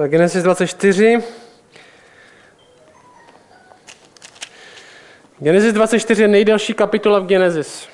Tak 0.00 0.10
Genesis 0.10 0.42
24. 0.42 1.22
Genesis 5.38 5.72
24 5.72 6.22
je 6.22 6.28
nejdelší 6.28 6.74
kapitola 6.74 7.18
v 7.18 7.26
Genesis. 7.26 7.88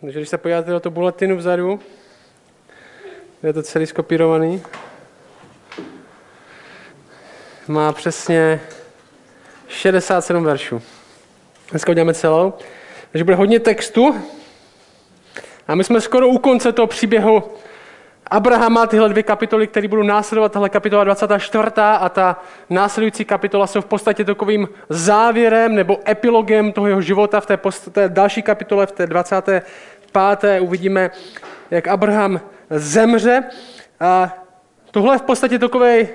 Takže 0.00 0.18
když 0.18 0.28
se 0.28 0.38
podíváte 0.38 0.70
do 0.70 0.80
toho 0.80 0.90
bulletinu 0.90 1.36
vzadu, 1.36 1.80
je 3.42 3.52
to 3.52 3.62
celý 3.62 3.86
skopírovaný, 3.86 4.62
má 7.66 7.92
přesně 7.92 8.60
67 9.68 10.44
veršů. 10.44 10.82
Dneska 11.70 11.90
uděláme 11.90 12.14
celou. 12.14 12.52
Takže 13.12 13.24
bude 13.24 13.36
hodně 13.36 13.60
textu. 13.60 14.14
A 15.66 15.74
my 15.74 15.84
jsme 15.84 16.00
skoro 16.00 16.28
u 16.28 16.38
konce 16.38 16.72
toho 16.72 16.86
příběhu 16.86 17.42
Abraham 18.26 18.72
má 18.72 18.86
tyhle 18.86 19.08
dvě 19.08 19.22
kapitoly, 19.22 19.66
které 19.66 19.88
budou 19.88 20.02
následovat, 20.02 20.52
tahle 20.52 20.68
kapitola 20.68 21.04
24. 21.04 21.68
a 21.76 22.08
ta 22.08 22.40
následující 22.70 23.24
kapitola 23.24 23.66
jsou 23.66 23.80
v 23.80 23.84
podstatě 23.84 24.24
takovým 24.24 24.68
závěrem 24.88 25.74
nebo 25.74 25.98
epilogem 26.08 26.72
toho 26.72 26.86
jeho 26.86 27.00
života. 27.00 27.40
V 27.40 27.46
té, 27.46 27.56
post, 27.56 27.88
té 27.92 28.08
další 28.08 28.42
kapitole, 28.42 28.86
v 28.86 28.92
té 28.92 29.06
25. 29.06 30.60
uvidíme, 30.60 31.10
jak 31.70 31.88
Abraham 31.88 32.40
zemře. 32.70 33.44
A 34.00 34.36
tohle 34.90 35.14
je 35.14 35.18
v 35.18 35.22
podstatě 35.22 35.58
takový, 35.58 36.08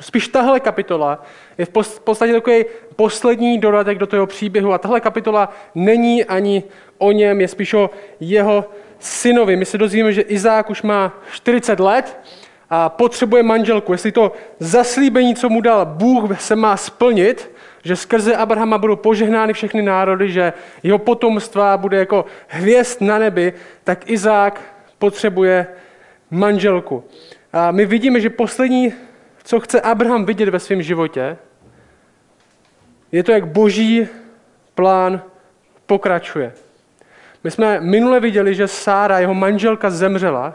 spíš 0.00 0.28
tahle 0.28 0.60
kapitola 0.60 1.24
je 1.58 1.64
v 1.64 2.00
podstatě 2.00 2.32
takový 2.32 2.64
poslední 2.96 3.58
dodatek 3.58 3.98
do 3.98 4.06
toho 4.06 4.26
příběhu. 4.26 4.72
A 4.72 4.78
tahle 4.78 5.00
kapitola 5.00 5.52
není 5.74 6.24
ani 6.24 6.62
o 6.98 7.12
něm, 7.12 7.40
je 7.40 7.48
spíš 7.48 7.74
o 7.74 7.90
jeho 8.20 8.64
synovi. 9.04 9.56
My 9.56 9.64
se 9.64 9.78
dozvíme, 9.78 10.12
že 10.12 10.22
Izák 10.22 10.70
už 10.70 10.82
má 10.82 11.12
40 11.32 11.80
let 11.80 12.20
a 12.70 12.88
potřebuje 12.88 13.42
manželku. 13.42 13.92
Jestli 13.92 14.12
to 14.12 14.32
zaslíbení, 14.58 15.34
co 15.34 15.48
mu 15.48 15.60
dal 15.60 15.86
Bůh, 15.86 16.40
se 16.40 16.56
má 16.56 16.76
splnit, 16.76 17.50
že 17.84 17.96
skrze 17.96 18.36
Abrahama 18.36 18.78
budou 18.78 18.96
požehnány 18.96 19.52
všechny 19.52 19.82
národy, 19.82 20.32
že 20.32 20.52
jeho 20.82 20.98
potomstva 20.98 21.76
bude 21.76 21.96
jako 21.98 22.24
hvězd 22.48 23.00
na 23.00 23.18
nebi, 23.18 23.52
tak 23.84 24.10
Izák 24.10 24.60
potřebuje 24.98 25.66
manželku. 26.30 27.04
A 27.52 27.70
my 27.70 27.86
vidíme, 27.86 28.20
že 28.20 28.30
poslední, 28.30 28.92
co 29.44 29.60
chce 29.60 29.80
Abraham 29.80 30.24
vidět 30.24 30.48
ve 30.48 30.60
svém 30.60 30.82
životě, 30.82 31.36
je 33.12 33.22
to, 33.22 33.32
jak 33.32 33.46
boží 33.46 34.08
plán 34.74 35.22
pokračuje. 35.86 36.52
My 37.44 37.50
jsme 37.50 37.80
minule 37.80 38.20
viděli, 38.20 38.54
že 38.54 38.68
Sára, 38.68 39.18
jeho 39.18 39.34
manželka, 39.34 39.90
zemřela, 39.90 40.54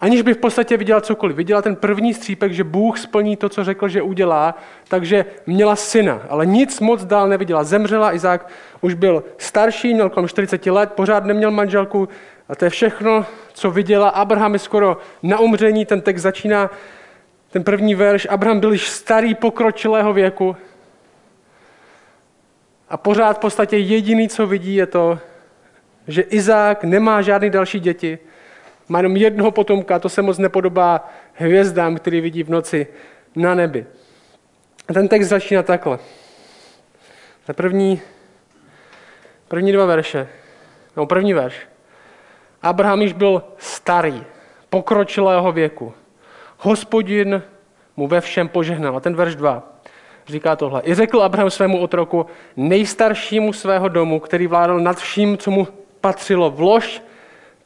aniž 0.00 0.22
by 0.22 0.34
v 0.34 0.38
podstatě 0.38 0.76
viděla 0.76 1.00
cokoliv. 1.00 1.36
Viděla 1.36 1.62
ten 1.62 1.76
první 1.76 2.14
střípek, 2.14 2.52
že 2.52 2.64
Bůh 2.64 2.98
splní 2.98 3.36
to, 3.36 3.48
co 3.48 3.64
řekl, 3.64 3.88
že 3.88 4.02
udělá, 4.02 4.54
takže 4.88 5.24
měla 5.46 5.76
syna, 5.76 6.22
ale 6.28 6.46
nic 6.46 6.80
moc 6.80 7.04
dál 7.04 7.28
neviděla. 7.28 7.64
Zemřela, 7.64 8.14
Izák 8.14 8.48
už 8.80 8.94
byl 8.94 9.24
starší, 9.38 9.94
měl 9.94 10.10
kolem 10.10 10.28
40 10.28 10.66
let, 10.66 10.92
pořád 10.92 11.24
neměl 11.24 11.50
manželku 11.50 12.08
a 12.48 12.54
to 12.54 12.64
je 12.64 12.70
všechno, 12.70 13.26
co 13.52 13.70
viděla. 13.70 14.08
Abraham 14.08 14.52
je 14.52 14.58
skoro 14.58 14.96
na 15.22 15.38
umření, 15.38 15.86
ten 15.86 16.00
text 16.00 16.22
začíná, 16.22 16.70
ten 17.50 17.64
první 17.64 17.94
verš. 17.94 18.26
Abraham 18.30 18.60
byl 18.60 18.72
již 18.72 18.88
starý, 18.90 19.34
pokročilého 19.34 20.12
věku 20.12 20.56
a 22.88 22.96
pořád 22.96 23.36
v 23.36 23.40
podstatě 23.40 23.76
jediný, 23.76 24.28
co 24.28 24.46
vidí, 24.46 24.74
je 24.74 24.86
to, 24.86 25.18
že 26.08 26.22
Izák 26.22 26.84
nemá 26.84 27.22
žádný 27.22 27.50
další 27.50 27.80
děti, 27.80 28.18
má 28.88 28.98
jenom 28.98 29.16
jednoho 29.16 29.50
potomka, 29.50 29.98
to 29.98 30.08
se 30.08 30.22
moc 30.22 30.38
nepodobá 30.38 31.08
hvězdám, 31.34 31.96
který 31.96 32.20
vidí 32.20 32.42
v 32.42 32.50
noci 32.50 32.86
na 33.36 33.54
nebi. 33.54 33.86
A 34.88 34.92
ten 34.92 35.08
text 35.08 35.28
začíná 35.28 35.62
takhle. 35.62 35.98
Ta 37.46 37.52
první, 37.52 38.00
první 39.48 39.72
dva 39.72 39.86
verše, 39.86 40.28
no 40.96 41.06
první 41.06 41.34
verš. 41.34 41.54
Abraham 42.62 43.02
již 43.02 43.12
byl 43.12 43.42
starý, 43.58 44.24
pokročilého 44.70 45.52
věku. 45.52 45.92
Hospodin 46.58 47.42
mu 47.96 48.06
ve 48.06 48.20
všem 48.20 48.48
požehnal. 48.48 48.96
A 48.96 49.00
ten 49.00 49.14
verš 49.14 49.36
2 49.36 49.62
říká 50.26 50.56
tohle. 50.56 50.82
I 50.84 50.94
řekl 50.94 51.22
Abraham 51.22 51.50
svému 51.50 51.78
otroku, 51.78 52.26
nejstaršímu 52.56 53.52
svého 53.52 53.88
domu, 53.88 54.20
který 54.20 54.46
vládal 54.46 54.80
nad 54.80 54.98
vším, 54.98 55.38
co 55.38 55.50
mu 55.50 55.68
patřilo. 56.02 56.50
Vlož 56.50 57.02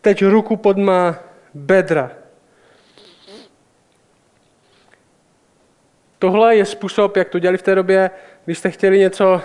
teď 0.01 0.25
ruku 0.25 0.57
pod 0.57 0.77
má 0.79 1.15
bedra. 1.55 2.11
Tohle 6.19 6.57
je 6.57 6.65
způsob, 6.65 7.17
jak 7.17 7.29
to 7.29 7.39
dělali 7.39 7.59
v 7.59 7.63
té 7.63 7.75
době, 7.75 8.11
když 8.45 8.59
jste 8.59 8.71
chtěli 8.71 8.99
něco, 8.99 9.41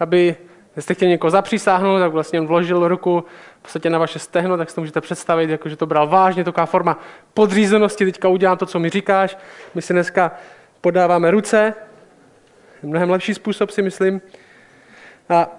aby 0.00 0.36
jste 0.78 0.94
chtěli 0.94 1.10
někoho 1.10 1.30
zapřísáhnout, 1.30 2.00
tak 2.00 2.12
vlastně 2.12 2.40
on 2.40 2.46
vložil 2.46 2.88
ruku 2.88 3.24
v 3.58 3.62
podstatě 3.62 3.90
na 3.90 3.98
vaše 3.98 4.18
stehno, 4.18 4.56
tak 4.56 4.70
si 4.70 4.74
to 4.74 4.80
můžete 4.80 5.00
představit, 5.00 5.50
jako 5.50 5.68
že 5.68 5.76
to 5.76 5.86
bral 5.86 6.08
vážně, 6.08 6.44
taková 6.44 6.66
forma 6.66 6.98
podřízenosti, 7.34 8.04
teďka 8.04 8.28
udělám 8.28 8.58
to, 8.58 8.66
co 8.66 8.78
mi 8.78 8.90
říkáš. 8.90 9.38
My 9.74 9.82
si 9.82 9.92
dneska 9.92 10.32
podáváme 10.80 11.30
ruce, 11.30 11.74
mnohem 12.82 13.10
lepší 13.10 13.34
způsob 13.34 13.70
si 13.70 13.82
myslím. 13.82 14.20
A 15.28 15.57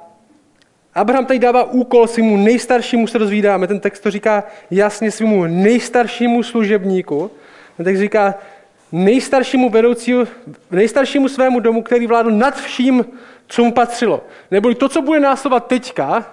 Abraham 0.96 1.26
tady 1.26 1.40
dává 1.40 1.64
úkol 1.64 2.08
svému 2.08 2.38
nejstaršímu, 2.38 3.08
se 3.08 3.20
dozvídáme, 3.20 3.68
ten 3.68 3.80
text 3.80 4.00
to 4.00 4.12
říká 4.12 4.44
jasně 4.72 5.12
svému 5.12 5.46
nejstaršímu 5.46 6.44
služebníku. 6.44 7.32
Ten 7.78 7.84
text 7.84 8.00
říká 8.00 8.36
nejstaršímu 8.92 9.70
vedoucímu, 9.70 10.24
nejstaršímu 10.72 11.30
svému 11.30 11.60
domu, 11.60 11.82
který 11.82 12.08
vládl 12.08 12.32
nad 12.32 12.62
vším, 12.62 13.06
co 13.48 13.64
mu 13.64 13.72
patřilo. 13.72 14.24
Neboli 14.52 14.76
to, 14.76 14.90
co 14.90 15.02
bude 15.02 15.20
následovat 15.20 15.68
teďka, 15.68 16.26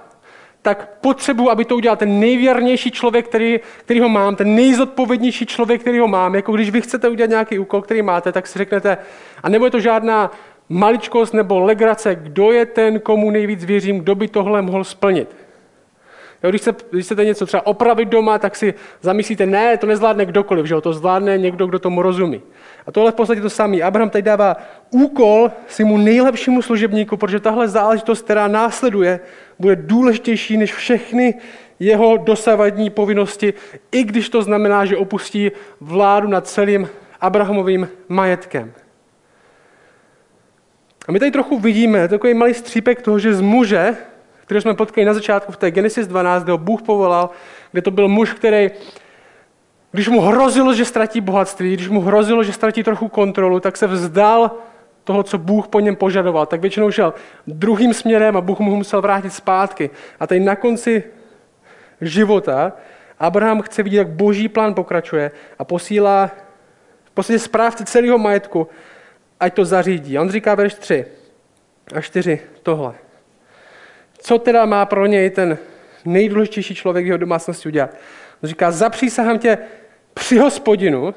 tak 0.62 0.88
potřebuji, 1.00 1.50
aby 1.50 1.64
to 1.64 1.76
udělal 1.76 1.96
ten 1.96 2.20
nejvěrnější 2.20 2.90
člověk, 2.90 3.28
který, 3.28 3.60
který 3.78 4.00
ho 4.00 4.08
mám, 4.08 4.36
ten 4.36 4.54
nejzodpovědnější 4.54 5.46
člověk, 5.46 5.80
který 5.80 5.98
ho 5.98 6.08
mám. 6.08 6.34
Jako 6.34 6.52
když 6.52 6.70
vy 6.70 6.80
chcete 6.80 7.08
udělat 7.08 7.30
nějaký 7.30 7.58
úkol, 7.58 7.82
který 7.82 8.02
máte, 8.02 8.32
tak 8.32 8.46
si 8.46 8.58
řeknete, 8.58 8.98
a 9.42 9.48
nebo 9.48 9.64
je 9.64 9.70
to 9.70 9.80
žádná 9.80 10.30
maličkost 10.68 11.34
nebo 11.34 11.60
legrace, 11.60 12.14
kdo 12.14 12.52
je 12.52 12.66
ten, 12.66 13.00
komu 13.00 13.30
nejvíc 13.30 13.64
věřím, 13.64 13.98
kdo 13.98 14.14
by 14.14 14.28
tohle 14.28 14.62
mohl 14.62 14.84
splnit. 14.84 15.36
Jo, 16.42 16.50
když, 16.50 16.62
se, 16.62 16.74
když 16.90 17.04
chcete 17.04 17.24
něco 17.24 17.46
třeba 17.46 17.66
opravit 17.66 18.08
doma, 18.08 18.38
tak 18.38 18.56
si 18.56 18.74
zamyslíte, 19.00 19.46
ne, 19.46 19.76
to 19.76 19.86
nezvládne 19.86 20.26
kdokoliv, 20.26 20.66
že 20.66 20.74
jo? 20.74 20.80
to 20.80 20.92
zvládne 20.92 21.38
někdo, 21.38 21.66
kdo 21.66 21.78
tomu 21.78 22.02
rozumí. 22.02 22.42
A 22.86 22.92
tohle 22.92 23.12
v 23.12 23.14
podstatě 23.14 23.40
to 23.40 23.50
samý. 23.50 23.82
Abraham 23.82 24.10
tady 24.10 24.22
dává 24.22 24.56
úkol 24.90 25.50
mu 25.84 25.98
nejlepšímu 25.98 26.62
služebníku, 26.62 27.16
protože 27.16 27.40
tahle 27.40 27.68
záležitost, 27.68 28.22
která 28.22 28.48
následuje, 28.48 29.20
bude 29.58 29.76
důležitější 29.76 30.56
než 30.56 30.74
všechny 30.74 31.34
jeho 31.80 32.16
dosavadní 32.16 32.90
povinnosti, 32.90 33.54
i 33.92 34.04
když 34.04 34.28
to 34.28 34.42
znamená, 34.42 34.84
že 34.84 34.96
opustí 34.96 35.50
vládu 35.80 36.28
nad 36.28 36.46
celým 36.46 36.88
Abrahamovým 37.20 37.88
majetkem. 38.08 38.72
A 41.08 41.12
my 41.12 41.18
tady 41.18 41.30
trochu 41.30 41.58
vidíme 41.58 42.08
takový 42.08 42.34
malý 42.34 42.54
střípek 42.54 43.02
toho, 43.02 43.18
že 43.18 43.34
z 43.34 43.40
muže, 43.40 43.96
který 44.40 44.60
jsme 44.60 44.74
potkali 44.74 45.04
na 45.04 45.14
začátku 45.14 45.52
v 45.52 45.56
té 45.56 45.70
Genesis 45.70 46.06
12, 46.06 46.42
kde 46.42 46.52
ho 46.52 46.58
Bůh 46.58 46.82
povolal, 46.82 47.30
kde 47.72 47.82
to 47.82 47.90
byl 47.90 48.08
muž, 48.08 48.32
který, 48.32 48.70
když 49.92 50.08
mu 50.08 50.20
hrozilo, 50.20 50.74
že 50.74 50.84
ztratí 50.84 51.20
bohatství, 51.20 51.74
když 51.74 51.88
mu 51.88 52.00
hrozilo, 52.00 52.44
že 52.44 52.52
ztratí 52.52 52.82
trochu 52.82 53.08
kontrolu, 53.08 53.60
tak 53.60 53.76
se 53.76 53.86
vzdal 53.86 54.50
toho, 55.04 55.22
co 55.22 55.38
Bůh 55.38 55.68
po 55.68 55.80
něm 55.80 55.96
požadoval. 55.96 56.46
Tak 56.46 56.60
většinou 56.60 56.90
šel 56.90 57.14
druhým 57.46 57.94
směrem 57.94 58.36
a 58.36 58.40
Bůh 58.40 58.58
mu 58.58 58.76
musel 58.76 59.02
vrátit 59.02 59.32
zpátky. 59.32 59.90
A 60.20 60.26
tady 60.26 60.40
na 60.40 60.56
konci 60.56 61.04
života 62.00 62.72
Abraham 63.18 63.62
chce 63.62 63.82
vidět, 63.82 63.98
jak 63.98 64.08
boží 64.08 64.48
plán 64.48 64.74
pokračuje 64.74 65.30
a 65.58 65.64
posílá 65.64 66.30
v 67.04 67.10
podstatě 67.10 67.38
správce 67.38 67.84
celého 67.84 68.18
majetku 68.18 68.68
ať 69.40 69.54
to 69.54 69.64
zařídí. 69.64 70.18
On 70.18 70.30
říká 70.30 70.54
verš 70.54 70.74
3 70.74 71.04
a 71.94 72.00
4 72.00 72.40
tohle. 72.62 72.94
Co 74.18 74.38
teda 74.38 74.66
má 74.66 74.86
pro 74.86 75.06
něj 75.06 75.30
ten 75.30 75.58
nejdůležitější 76.04 76.74
člověk 76.74 77.04
v 77.04 77.06
jeho 77.06 77.18
domácnosti 77.18 77.68
udělat? 77.68 77.90
On 78.42 78.48
říká, 78.48 78.70
zapřísahám 78.70 79.38
tě 79.38 79.58
při 80.14 80.38
hospodinu, 80.38 81.14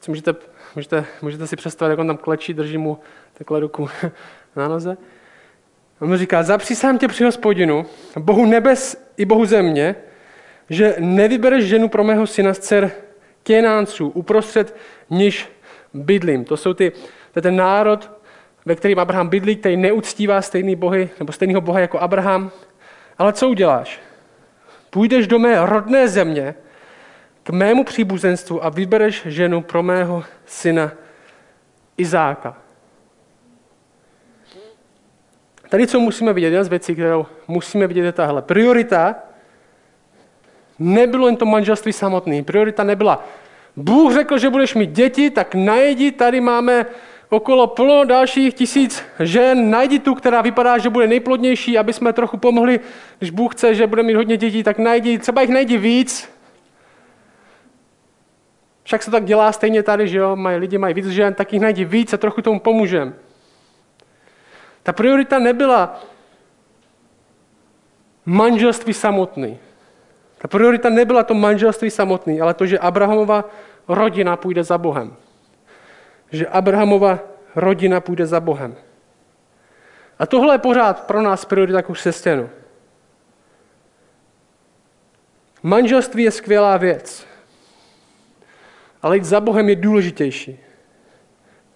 co 0.00 0.10
můžete, 0.10 0.34
můžete, 0.76 1.04
můžete 1.22 1.46
si 1.46 1.56
představit, 1.56 1.90
jak 1.90 1.98
on 1.98 2.06
tam 2.06 2.16
klečí, 2.16 2.54
drží 2.54 2.78
mu 2.78 2.98
takhle 3.34 3.60
ruku 3.60 3.88
na 4.56 4.68
noze. 4.68 4.96
On 6.00 6.08
mu 6.08 6.16
říká, 6.16 6.42
zapřísahám 6.42 6.98
tě 6.98 7.08
při 7.08 7.24
hospodinu, 7.24 7.86
Bohu 8.18 8.46
nebes 8.46 9.06
i 9.16 9.24
Bohu 9.24 9.44
země, 9.44 9.94
že 10.70 10.96
nevybereš 10.98 11.64
ženu 11.64 11.88
pro 11.88 12.04
mého 12.04 12.26
syna 12.26 12.54
z 12.54 12.58
dcer 12.58 12.90
Kenánců 13.42 14.08
uprostřed 14.08 14.76
níž 15.10 15.48
bydlím. 15.94 16.44
To 16.44 16.56
jsou 16.56 16.74
ty, 16.74 16.90
to 17.32 17.38
je 17.38 17.42
ten 17.42 17.56
národ, 17.56 18.10
ve 18.66 18.74
kterým 18.74 18.98
Abraham 18.98 19.28
bydlí, 19.28 19.56
který 19.56 19.76
neuctívá 19.76 20.42
stejný 20.42 20.76
bohy, 20.76 21.10
nebo 21.18 21.32
stejného 21.32 21.60
boha 21.60 21.80
jako 21.80 21.98
Abraham. 21.98 22.50
Ale 23.18 23.32
co 23.32 23.48
uděláš? 23.48 24.00
Půjdeš 24.90 25.26
do 25.26 25.38
mé 25.38 25.66
rodné 25.66 26.08
země, 26.08 26.54
k 27.42 27.50
mému 27.50 27.84
příbuzenstvu 27.84 28.64
a 28.64 28.68
vybereš 28.68 29.22
ženu 29.26 29.62
pro 29.62 29.82
mého 29.82 30.24
syna 30.46 30.92
Izáka. 31.96 32.56
Tady, 35.68 35.86
co 35.86 36.00
musíme 36.00 36.32
vidět, 36.32 36.46
jedna 36.46 36.64
z 36.64 36.68
věcí, 36.68 36.92
kterou 36.92 37.26
musíme 37.48 37.86
vidět, 37.86 38.02
je 38.02 38.12
tahle. 38.12 38.42
Priorita 38.42 39.16
nebylo 40.78 41.26
jen 41.26 41.36
to 41.36 41.46
manželství 41.46 41.92
samotné. 41.92 42.42
Priorita 42.42 42.84
nebyla, 42.84 43.24
Bůh 43.76 44.12
řekl, 44.12 44.38
že 44.38 44.50
budeš 44.50 44.74
mít 44.74 44.90
děti, 44.90 45.30
tak 45.30 45.54
najdi, 45.54 46.12
tady 46.12 46.40
máme 46.40 46.86
okolo 47.28 47.66
plno 47.66 48.04
dalších 48.04 48.54
tisíc 48.54 49.02
žen, 49.20 49.70
najdi 49.70 49.98
tu, 49.98 50.14
která 50.14 50.42
vypadá, 50.42 50.78
že 50.78 50.90
bude 50.90 51.06
nejplodnější, 51.06 51.78
aby 51.78 51.92
jsme 51.92 52.12
trochu 52.12 52.36
pomohli, 52.36 52.80
když 53.18 53.30
Bůh 53.30 53.54
chce, 53.54 53.74
že 53.74 53.86
bude 53.86 54.02
mít 54.02 54.14
hodně 54.14 54.36
dětí, 54.36 54.62
tak 54.62 54.78
najdi, 54.78 55.18
třeba 55.18 55.42
jich 55.42 55.50
najdi 55.50 55.78
víc. 55.78 56.28
Však 58.82 59.02
se 59.02 59.10
tak 59.10 59.24
dělá 59.24 59.52
stejně 59.52 59.82
tady, 59.82 60.08
že 60.08 60.18
jo, 60.18 60.36
mají, 60.36 60.58
lidi 60.58 60.78
mají 60.78 60.94
víc 60.94 61.06
žen, 61.06 61.34
tak 61.34 61.52
jich 61.52 61.62
najdi 61.62 61.84
víc 61.84 62.12
a 62.12 62.16
trochu 62.16 62.42
tomu 62.42 62.60
pomůžeme. 62.60 63.12
Ta 64.82 64.92
priorita 64.92 65.38
nebyla 65.38 66.00
manželství 68.26 68.92
samotný. 68.92 69.58
Ta 70.40 70.48
priorita 70.48 70.90
nebyla 70.90 71.22
to 71.22 71.34
manželství 71.34 71.90
samotný, 71.90 72.40
ale 72.40 72.54
to, 72.54 72.66
že 72.66 72.78
Abrahamova 72.78 73.44
rodina 73.88 74.36
půjde 74.36 74.64
za 74.64 74.78
Bohem. 74.78 75.16
Že 76.32 76.46
Abrahamova 76.46 77.18
rodina 77.56 78.00
půjde 78.00 78.26
za 78.26 78.40
Bohem. 78.40 78.76
A 80.18 80.26
tohle 80.26 80.54
je 80.54 80.58
pořád 80.58 81.06
pro 81.06 81.22
nás 81.22 81.44
priorita 81.44 81.78
jako 81.78 81.92
křesťanů. 81.92 82.50
Manželství 85.62 86.22
je 86.22 86.30
skvělá 86.30 86.76
věc, 86.76 87.26
ale 89.02 89.16
jít 89.16 89.24
za 89.24 89.40
Bohem 89.40 89.68
je 89.68 89.76
důležitější. 89.76 90.60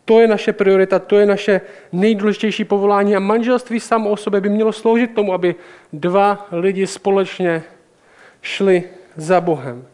To 0.05 0.21
je 0.21 0.27
naše 0.29 0.53
priorita, 0.53 0.99
to 0.99 1.17
je 1.17 1.27
naše 1.27 1.61
nejdůležitější 1.93 2.65
povolání 2.65 3.17
a 3.17 3.21
manželství 3.21 3.81
samo 3.81 4.11
o 4.11 4.17
sobě 4.17 4.41
by 4.41 4.49
mělo 4.49 4.73
sloužit 4.73 5.15
tomu, 5.15 5.33
aby 5.33 5.55
dva 5.93 6.47
lidi 6.53 6.87
společně 6.87 7.65
šli 8.45 8.85
za 9.17 9.41
Bohem. 9.41 9.89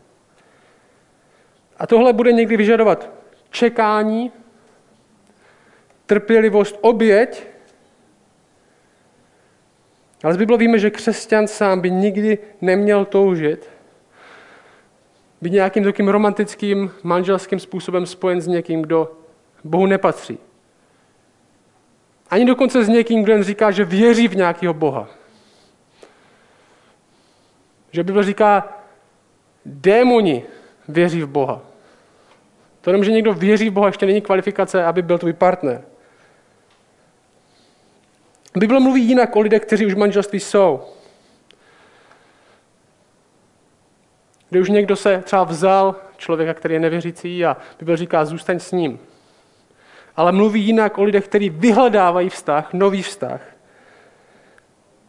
A 1.78 1.86
tohle 1.86 2.12
bude 2.12 2.32
někdy 2.32 2.56
vyžadovat 2.56 3.10
čekání, 3.50 4.32
trpělivost, 6.06 6.78
oběť. 6.80 7.46
Ale 10.24 10.34
z 10.34 10.36
Bible 10.36 10.58
víme, 10.58 10.78
že 10.78 10.90
křesťan 10.90 11.46
sám 11.46 11.80
by 11.80 11.90
nikdy 11.90 12.38
neměl 12.60 13.04
toužit 13.04 13.70
být 15.40 15.52
nějakým 15.52 15.84
takým 15.84 16.08
romantickým 16.08 16.90
manželským 17.02 17.58
způsobem 17.58 18.06
spojen 18.06 18.40
s 18.40 18.46
někým, 18.46 18.82
kdo 18.82 19.12
Bohu 19.64 19.86
nepatří. 19.86 20.38
Ani 22.30 22.44
dokonce 22.44 22.84
s 22.84 22.88
někým, 22.88 23.22
kdo 23.22 23.32
jen 23.32 23.42
říká, 23.42 23.70
že 23.70 23.84
věří 23.84 24.28
v 24.28 24.36
nějakého 24.36 24.74
Boha. 24.74 25.19
Že 27.90 28.04
Bible 28.04 28.24
říká, 28.24 28.68
démoni 29.64 30.44
věří 30.88 31.22
v 31.22 31.28
Boha. 31.28 31.60
To 32.80 32.90
jenom, 32.90 33.04
že 33.04 33.12
někdo 33.12 33.34
věří 33.34 33.70
v 33.70 33.72
Boha, 33.72 33.86
ještě 33.86 34.06
není 34.06 34.20
kvalifikace, 34.20 34.84
aby 34.84 35.02
byl 35.02 35.18
tvůj 35.18 35.32
partner. 35.32 35.82
Bible 38.56 38.80
mluví 38.80 39.02
jinak 39.02 39.36
o 39.36 39.40
lidech, 39.40 39.62
kteří 39.62 39.86
už 39.86 39.94
v 39.94 39.98
manželství 39.98 40.40
jsou. 40.40 40.82
Kdy 44.50 44.60
už 44.60 44.70
někdo 44.70 44.96
se 44.96 45.22
třeba 45.24 45.44
vzal 45.44 45.96
člověka, 46.16 46.54
který 46.54 46.74
je 46.74 46.80
nevěřící 46.80 47.44
a 47.44 47.56
Bible 47.78 47.96
říká, 47.96 48.24
zůstaň 48.24 48.58
s 48.60 48.72
ním. 48.72 48.98
Ale 50.16 50.32
mluví 50.32 50.62
jinak 50.62 50.98
o 50.98 51.04
lidech, 51.04 51.24
kteří 51.24 51.50
vyhledávají 51.50 52.28
vztah, 52.28 52.72
nový 52.72 53.02
vztah. 53.02 53.40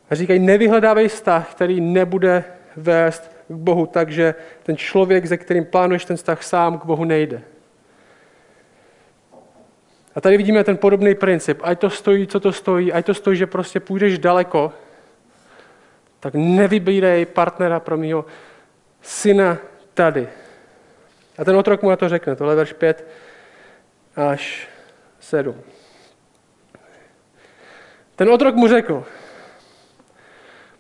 A 0.09 0.15
říkají, 0.15 0.39
nevyhledávej 0.39 1.07
vztah, 1.07 1.51
který 1.51 1.81
nebude 1.81 2.43
vést 2.75 3.31
k 3.47 3.51
Bohu, 3.51 3.85
takže 3.85 4.35
ten 4.63 4.77
člověk, 4.77 5.27
se 5.27 5.37
kterým 5.37 5.65
plánuješ 5.65 6.05
ten 6.05 6.17
vztah 6.17 6.43
sám, 6.43 6.79
k 6.79 6.85
Bohu 6.85 7.03
nejde. 7.03 7.41
A 10.15 10.21
tady 10.21 10.37
vidíme 10.37 10.63
ten 10.63 10.77
podobný 10.77 11.15
princip. 11.15 11.59
Ať 11.63 11.79
to 11.79 11.89
stojí, 11.89 12.27
co 12.27 12.39
to 12.39 12.51
stojí, 12.53 12.93
ať 12.93 13.05
to 13.05 13.13
stojí, 13.13 13.37
že 13.37 13.47
prostě 13.47 13.79
půjdeš 13.79 14.19
daleko, 14.19 14.73
tak 16.19 16.33
nevybírej 16.33 17.25
partnera 17.25 17.79
pro 17.79 17.97
mého 17.97 18.25
syna 19.01 19.57
tady. 19.93 20.27
A 21.37 21.45
ten 21.45 21.55
otrok 21.55 21.81
mu 21.81 21.89
na 21.89 21.95
to 21.95 22.09
řekne, 22.09 22.35
tohle 22.35 22.55
verš 22.55 22.73
5 22.73 23.07
až 24.15 24.67
7. 25.19 25.55
Ten 28.15 28.29
otrok 28.29 28.55
mu 28.55 28.67
řekl, 28.67 29.03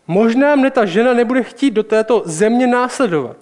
Možná 0.07 0.55
mne 0.55 0.71
ta 0.71 0.85
žena 0.85 1.13
nebude 1.13 1.43
chtít 1.43 1.71
do 1.71 1.83
této 1.83 2.21
země 2.25 2.67
následovat. 2.67 3.37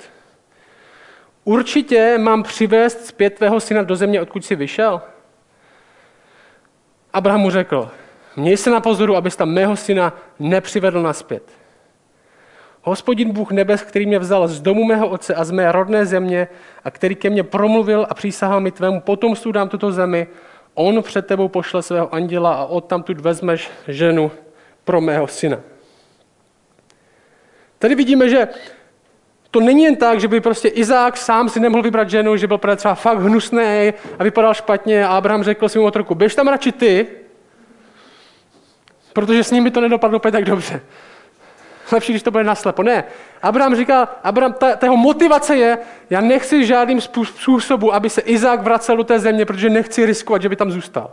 Určitě 1.44 2.17
mám 2.17 2.44
přivést 2.44 3.06
zpět 3.06 3.29
tvého 3.29 3.59
syna 3.59 3.83
do 3.83 3.95
země, 3.95 4.21
odkud 4.21 4.45
jsi 4.45 4.56
vyšel. 4.56 5.01
Abraham 7.13 7.41
mu 7.41 7.50
řekl, 7.50 7.89
měj 8.35 8.57
se 8.57 8.69
na 8.69 8.79
pozoru, 8.79 9.15
abys 9.15 9.35
tam 9.35 9.50
mého 9.50 9.75
syna 9.75 10.13
nepřivedl 10.39 11.01
naspět. 11.01 11.44
Hospodin 12.81 13.31
Bůh 13.31 13.51
nebes, 13.51 13.81
který 13.81 14.06
mě 14.06 14.19
vzal 14.19 14.47
z 14.47 14.61
domu 14.61 14.83
mého 14.83 15.09
otce 15.09 15.35
a 15.35 15.44
z 15.44 15.51
mé 15.51 15.71
rodné 15.71 16.06
země 16.06 16.47
a 16.83 16.91
který 16.91 17.15
ke 17.15 17.29
mně 17.29 17.44
promluvil 17.44 18.07
a 18.09 18.13
přísahal 18.13 18.59
mi 18.59 18.71
tvému 18.71 19.01
potomstvu 19.01 19.51
dám 19.51 19.69
tuto 19.69 19.91
zemi, 19.91 20.27
on 20.73 21.03
před 21.03 21.27
tebou 21.27 21.47
pošle 21.47 21.81
svého 21.81 22.13
anděla 22.15 22.53
a 22.53 22.65
odtamtud 22.65 23.19
vezmeš 23.19 23.69
ženu 23.88 24.31
pro 24.83 25.01
mého 25.01 25.27
syna. 25.27 25.59
Tady 27.79 27.95
vidíme, 27.95 28.29
že 28.29 28.47
to 29.51 29.59
není 29.59 29.83
jen 29.83 29.95
tak, 29.95 30.19
že 30.19 30.27
by 30.27 30.41
prostě 30.41 30.67
Izák 30.67 31.17
sám 31.17 31.49
si 31.49 31.59
nemohl 31.59 31.83
vybrat 31.83 32.09
ženu, 32.09 32.37
že 32.37 32.47
byl 32.47 32.59
třeba 32.75 32.95
fakt 32.95 33.19
hnusný 33.19 33.93
a 34.19 34.23
vypadal 34.23 34.53
špatně 34.53 35.05
a 35.05 35.17
Abraham 35.17 35.43
řekl 35.43 35.69
svým 35.69 35.83
otroku, 35.83 36.15
běž 36.15 36.35
tam 36.35 36.47
radši 36.47 36.71
ty, 36.71 37.07
protože 39.13 39.43
s 39.43 39.51
ním 39.51 39.63
by 39.63 39.71
to 39.71 39.81
nedopadlo 39.81 40.17
úplně 40.17 40.31
tak 40.31 40.45
dobře. 40.45 40.81
Lepší, 41.91 42.11
když 42.11 42.23
to 42.23 42.31
bude 42.31 42.43
naslepo. 42.43 42.83
Ne. 42.83 43.03
Abraham 43.41 43.75
říká, 43.75 44.19
Abraham, 44.23 44.53
ta, 44.53 44.75
ta 44.75 44.85
jeho 44.85 44.97
motivace 44.97 45.55
je, 45.55 45.77
já 46.09 46.21
nechci 46.21 46.65
žádným 46.65 47.01
způsobu, 47.01 47.93
aby 47.93 48.09
se 48.09 48.21
Izák 48.21 48.61
vracel 48.61 48.97
do 48.97 49.03
té 49.03 49.19
země, 49.19 49.45
protože 49.45 49.69
nechci 49.69 50.06
riskovat, 50.06 50.42
že 50.42 50.49
by 50.49 50.56
tam 50.56 50.71
zůstal. 50.71 51.11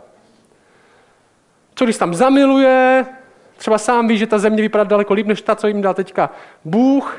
Co 1.75 1.85
když 1.85 1.97
tam 1.97 2.13
zamiluje, 2.13 3.05
Třeba 3.57 3.77
sám 3.77 4.07
ví, 4.07 4.17
že 4.17 4.27
ta 4.27 4.39
země 4.39 4.61
vypadá 4.61 4.83
daleko 4.83 5.13
líp, 5.13 5.27
než 5.27 5.41
ta, 5.41 5.55
co 5.55 5.67
jim 5.67 5.81
dal 5.81 5.93
teďka 5.93 6.29
Bůh. 6.65 7.17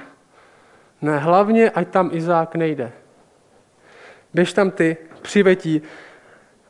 Ne, 1.02 1.18
hlavně, 1.18 1.70
ať 1.70 1.88
tam 1.88 2.10
Izák 2.12 2.54
nejde. 2.54 2.92
Běž 4.34 4.52
tam 4.52 4.70
ty, 4.70 4.96
přivetí. 5.22 5.82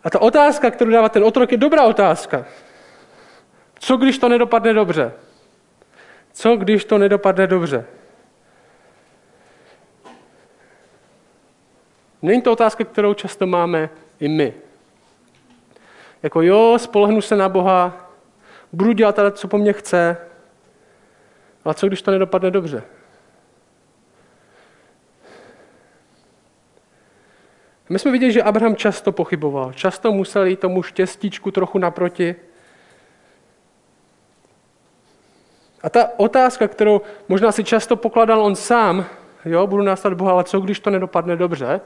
A 0.05 0.11
ta 0.11 0.21
otázka, 0.21 0.71
kterou 0.71 0.91
dává 0.91 1.09
ten 1.09 1.25
otrok, 1.25 1.53
je 1.53 1.59
dobrá 1.59 1.85
otázka. 1.85 2.45
Co 3.79 3.97
když 3.97 4.19
to 4.19 4.29
nedopadne 4.29 4.73
dobře? 4.73 5.13
Co 6.33 6.57
když 6.57 6.85
to 6.85 6.99
nedopadne 6.99 7.47
dobře? 7.47 7.85
Není 12.23 12.43
to 12.43 12.53
otázka, 12.53 12.85
kterou 12.85 13.15
často 13.15 13.47
máme 13.47 13.91
i 14.21 14.29
my. 14.29 14.55
Jako 16.23 16.43
jo, 16.43 16.79
spolehnu 16.79 17.21
se 17.21 17.37
na 17.37 17.49
Boha, 17.49 18.08
budu 18.73 18.93
dělat 18.93 19.15
teda, 19.15 19.31
co 19.31 19.49
po 19.49 19.59
mně 19.59 19.73
chce, 19.73 20.17
ale 21.65 21.75
co 21.75 21.87
když 21.87 22.03
to 22.03 22.11
nedopadne 22.11 22.51
dobře? 22.51 22.83
My 27.89 27.99
jsme 27.99 28.11
viděli, 28.11 28.33
že 28.33 28.43
Abraham 28.43 28.77
často 28.77 29.13
pochyboval, 29.13 29.73
často 29.73 30.13
musel 30.13 30.47
jít 30.47 30.61
tomu 30.61 30.83
štěstíčku 30.83 31.51
trochu 31.51 31.79
naproti. 31.79 32.35
A 35.83 35.91
ta 35.91 36.09
otázka, 36.17 36.69
kterou 36.69 37.01
možná 37.29 37.53
si 37.53 37.65
často 37.65 37.97
pokladal 37.97 38.43
on 38.43 38.57
sám, 38.57 39.07
jo, 39.45 39.67
budu 39.67 39.83
následovat 39.83 40.19
Boha, 40.19 40.33
ale 40.33 40.45
co 40.45 40.61
když 40.61 40.81
to 40.81 40.91
nedopadne 40.91 41.37
dobře, 41.37 41.81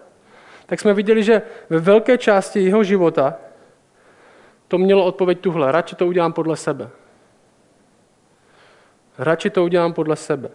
tak 0.66 0.80
jsme 0.80 0.94
viděli, 0.94 1.22
že 1.22 1.42
ve 1.70 1.78
velké 1.78 2.18
části 2.18 2.60
jeho 2.60 2.84
života 2.84 3.34
to 4.72 4.78
mělo 4.78 5.04
odpověď 5.04 5.40
tuhle. 5.40 5.72
Radši 5.72 5.96
to 5.96 6.06
udělám 6.06 6.32
podle 6.32 6.56
sebe. 6.56 6.90
Radši 9.18 9.50
to 9.50 9.64
udělám 9.64 9.92
podle 9.92 10.16
sebe. 10.16 10.48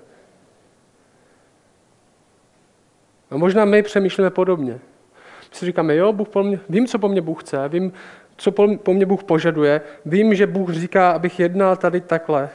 A 3.31 3.37
možná 3.37 3.65
my 3.65 3.83
přemýšlíme 3.83 4.29
podobně. 4.29 4.73
My 4.73 5.55
si 5.55 5.65
říkáme, 5.65 5.95
jo, 5.95 6.13
Bůh 6.13 6.29
po 6.29 6.43
mně, 6.43 6.59
vím, 6.69 6.87
co 6.87 6.99
po 6.99 7.07
mně 7.07 7.21
Bůh 7.21 7.43
chce, 7.43 7.69
vím, 7.69 7.93
co 8.37 8.51
po 8.51 8.93
mně 8.93 9.05
Bůh 9.05 9.23
požaduje, 9.23 9.81
vím, 10.05 10.35
že 10.35 10.47
Bůh 10.47 10.69
říká, 10.69 11.11
abych 11.11 11.39
jednal 11.39 11.75
tady 11.75 12.01
takhle, 12.01 12.49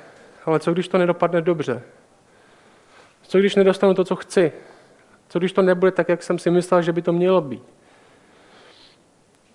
ale 0.44 0.60
co 0.60 0.72
když 0.72 0.88
to 0.88 0.98
nedopadne 0.98 1.40
dobře? 1.40 1.82
Co 3.22 3.38
když 3.38 3.56
nedostanu 3.56 3.94
to, 3.94 4.04
co 4.04 4.16
chci? 4.16 4.52
Co 5.28 5.38
když 5.38 5.52
to 5.52 5.62
nebude 5.62 5.92
tak, 5.92 6.08
jak 6.08 6.22
jsem 6.22 6.38
si 6.38 6.50
myslel, 6.50 6.82
že 6.82 6.92
by 6.92 7.02
to 7.02 7.12
mělo 7.12 7.40
být? 7.40 7.62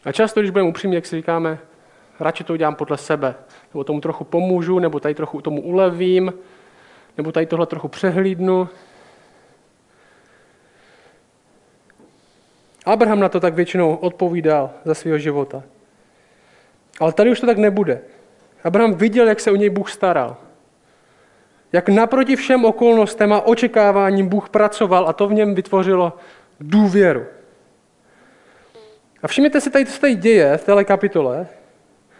A 0.05 0.11
často, 0.11 0.39
když 0.39 0.51
budeme 0.51 0.69
upřímní, 0.69 0.95
jak 0.95 1.05
si 1.05 1.15
říkáme, 1.15 1.59
radši 2.19 2.43
to 2.43 2.53
udělám 2.53 2.75
podle 2.75 2.97
sebe, 2.97 3.35
nebo 3.73 3.83
tomu 3.83 4.01
trochu 4.01 4.23
pomůžu, 4.23 4.79
nebo 4.79 4.99
tady 4.99 5.15
trochu 5.15 5.41
tomu 5.41 5.61
ulevím, 5.61 6.33
nebo 7.17 7.31
tady 7.31 7.45
tohle 7.45 7.65
trochu 7.65 7.87
přehlídnu. 7.87 8.69
Abraham 12.85 13.19
na 13.19 13.29
to 13.29 13.39
tak 13.39 13.53
většinou 13.53 13.95
odpovídal 13.95 14.69
za 14.85 14.93
svého 14.93 15.17
života. 15.17 15.63
Ale 16.99 17.13
tady 17.13 17.31
už 17.31 17.39
to 17.39 17.45
tak 17.45 17.57
nebude. 17.57 18.01
Abraham 18.63 18.93
viděl, 18.93 19.27
jak 19.27 19.39
se 19.39 19.51
o 19.51 19.55
něj 19.55 19.69
Bůh 19.69 19.91
staral. 19.91 20.37
Jak 21.71 21.89
naproti 21.89 22.35
všem 22.35 22.65
okolnostem 22.65 23.33
a 23.33 23.41
očekáváním 23.41 24.27
Bůh 24.27 24.49
pracoval 24.49 25.07
a 25.07 25.13
to 25.13 25.27
v 25.27 25.33
něm 25.33 25.55
vytvořilo 25.55 26.13
důvěru. 26.59 27.25
A 29.23 29.27
všimněte 29.27 29.61
si 29.61 29.69
tady, 29.69 29.85
co 29.85 29.91
se 29.91 30.01
tady 30.01 30.15
děje 30.15 30.57
v 30.57 30.63
téhle 30.63 30.83
kapitole, 30.83 31.47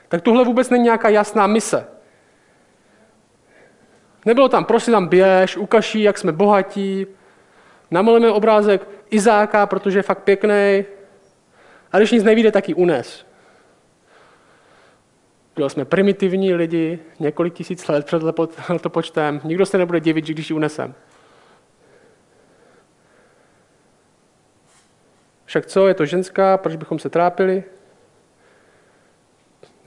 tak 0.08 0.22
tohle 0.22 0.46
vůbec 0.46 0.70
není 0.70 0.84
nějaká 0.84 1.10
jasná 1.10 1.48
mise. 1.48 1.88
Nebylo 4.26 4.50
tam, 4.50 4.66
prosím 4.66 4.92
tam 4.92 5.08
běž, 5.08 5.58
ukaží, 5.58 6.04
jak 6.04 6.18
jsme 6.18 6.32
bohatí, 6.32 7.08
namalujeme 7.92 8.32
obrázek 8.32 8.88
Izáka, 9.10 9.66
protože 9.66 10.00
je 10.00 10.04
fakt 10.04 10.24
pěkný, 10.24 10.86
a 11.92 11.98
když 11.98 12.12
nic 12.12 12.24
nevíde, 12.24 12.52
tak 12.52 12.70
ji 12.70 12.76
unes. 12.76 13.26
Byli 15.56 15.70
jsme 15.70 15.86
primitivní 15.86 16.54
lidi, 16.54 17.00
několik 17.20 17.54
tisíc 17.54 17.88
let 17.88 18.06
před 18.06 18.24
letopočtem. 18.70 19.42
Nikdo 19.44 19.66
se 19.66 19.78
nebude 19.78 20.00
divit, 20.00 20.26
že 20.26 20.34
když 20.34 20.50
ji 20.50 20.56
unesem. 20.56 20.96
Však 25.46 25.66
co, 25.66 25.88
je 25.88 25.94
to 25.94 26.06
ženská, 26.06 26.58
proč 26.58 26.76
bychom 26.76 27.00
se 27.00 27.10
trápili? 27.10 27.64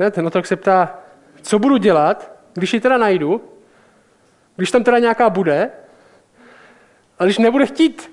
Ne, 0.00 0.11
ten 0.11 0.26
otrok 0.26 0.47
se 0.47 0.57
ptá, 0.57 0.99
co 1.42 1.59
budu 1.59 1.76
dělat, 1.76 2.33
když 2.52 2.75
ji 2.75 2.80
teda 2.80 2.99
najdu, 2.99 3.52
když 4.57 4.71
tam 4.71 4.85
teda 4.85 4.99
nějaká 4.99 5.30
bude, 5.30 5.71
a 7.19 7.25
když 7.25 7.38
nebude 7.38 7.66
chtít, 7.66 8.12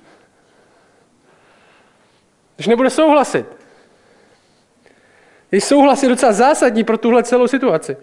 když 2.56 2.68
nebude 2.68 2.90
souhlasit. 2.90 3.46
Její 5.52 5.62
souhlas 5.62 6.04
je 6.04 6.10
docela 6.10 6.34
zásadní 6.34 6.84
pro 6.84 6.98
tuhle 6.98 7.24
celou 7.24 7.48
situaci. 7.48 7.98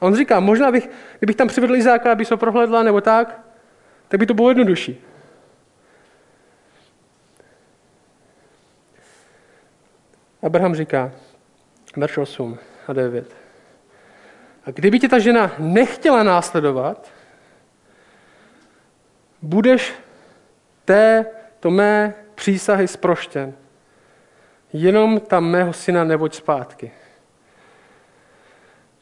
A 0.00 0.06
on 0.06 0.14
říká, 0.16 0.40
možná 0.40 0.70
bych, 0.70 0.90
kdybych 1.18 1.36
tam 1.36 1.48
přivedl 1.48 1.76
Izáka, 1.76 2.12
aby 2.12 2.24
se 2.24 2.34
ho 2.34 2.38
prohledla 2.38 2.82
nebo 2.82 3.00
tak, 3.00 3.40
tak 4.08 4.20
by 4.20 4.26
to 4.26 4.34
bylo 4.34 4.48
jednodušší. 4.48 5.04
Abraham 10.42 10.74
říká, 10.74 11.12
verš 11.96 12.18
8 12.18 12.58
a 12.88 12.92
9. 12.92 13.36
A 14.64 14.70
kdyby 14.70 14.98
tě 14.98 15.08
ta 15.08 15.18
žena 15.18 15.52
nechtěla 15.58 16.22
následovat, 16.22 17.12
budeš 19.42 19.94
té, 20.84 21.26
to 21.60 21.70
mé 21.70 22.14
přísahy 22.34 22.88
sproštěn. 22.88 23.54
Jenom 24.72 25.20
tam 25.20 25.44
mého 25.44 25.72
syna 25.72 26.04
nevoď 26.04 26.34
zpátky. 26.34 26.92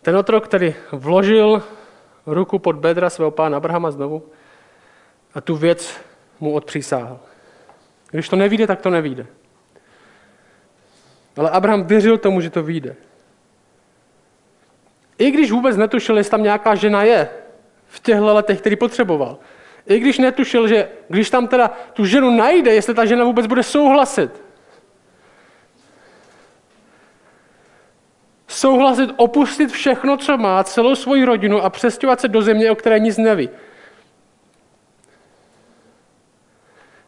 Ten 0.03 0.17
otrok, 0.17 0.45
který 0.45 0.75
vložil 0.93 1.63
ruku 2.27 2.59
pod 2.59 2.77
bedra 2.77 3.11
svého 3.11 3.31
pána 3.31 3.57
Abrahama 3.57 3.91
znovu 3.91 4.23
a 5.35 5.41
tu 5.41 5.57
věc 5.57 6.01
mu 6.41 6.53
odpřísáhl. 6.53 7.21
Když 8.11 8.29
to 8.29 8.37
nevíde, 8.37 8.67
tak 8.67 8.81
to 8.81 8.91
nevíde. 8.91 9.27
Ale 11.39 11.51
Abraham 11.51 11.85
věřil 11.85 12.19
tomu, 12.19 12.41
že 12.41 12.51
to 12.51 12.63
vyjde. 12.63 12.97
I 15.19 15.31
když 15.31 15.51
vůbec 15.51 15.77
netušil, 15.77 16.17
jestli 16.17 16.31
tam 16.31 16.43
nějaká 16.43 16.75
žena 16.75 17.03
je 17.03 17.29
v 17.87 18.01
těchto 18.01 18.35
letech, 18.35 18.61
který 18.61 18.77
potřeboval. 18.77 19.39
I 19.87 19.99
když 19.99 20.19
netušil, 20.19 20.69
že 20.69 20.89
když 21.09 21.31
tam 21.31 21.49
teda 21.49 21.71
tu 21.93 22.05
ženu 22.05 22.31
najde, 22.31 22.75
jestli 22.75 22.95
ta 22.95 23.05
žena 23.05 23.25
vůbec 23.25 23.47
bude 23.47 23.63
souhlasit. 23.63 24.43
Souhlasit 28.49 29.11
opustit 29.17 29.73
všechno, 29.73 30.17
co 30.17 30.39
má, 30.39 30.65
celou 30.65 30.95
svoji 30.95 31.25
rodinu 31.25 31.63
a 31.63 31.71
přestěhovat 31.71 32.21
se 32.21 32.29
do 32.29 32.43
země, 32.43 32.71
o 32.71 32.75
které 32.75 32.99
nic 32.99 33.17
neví. 33.17 33.51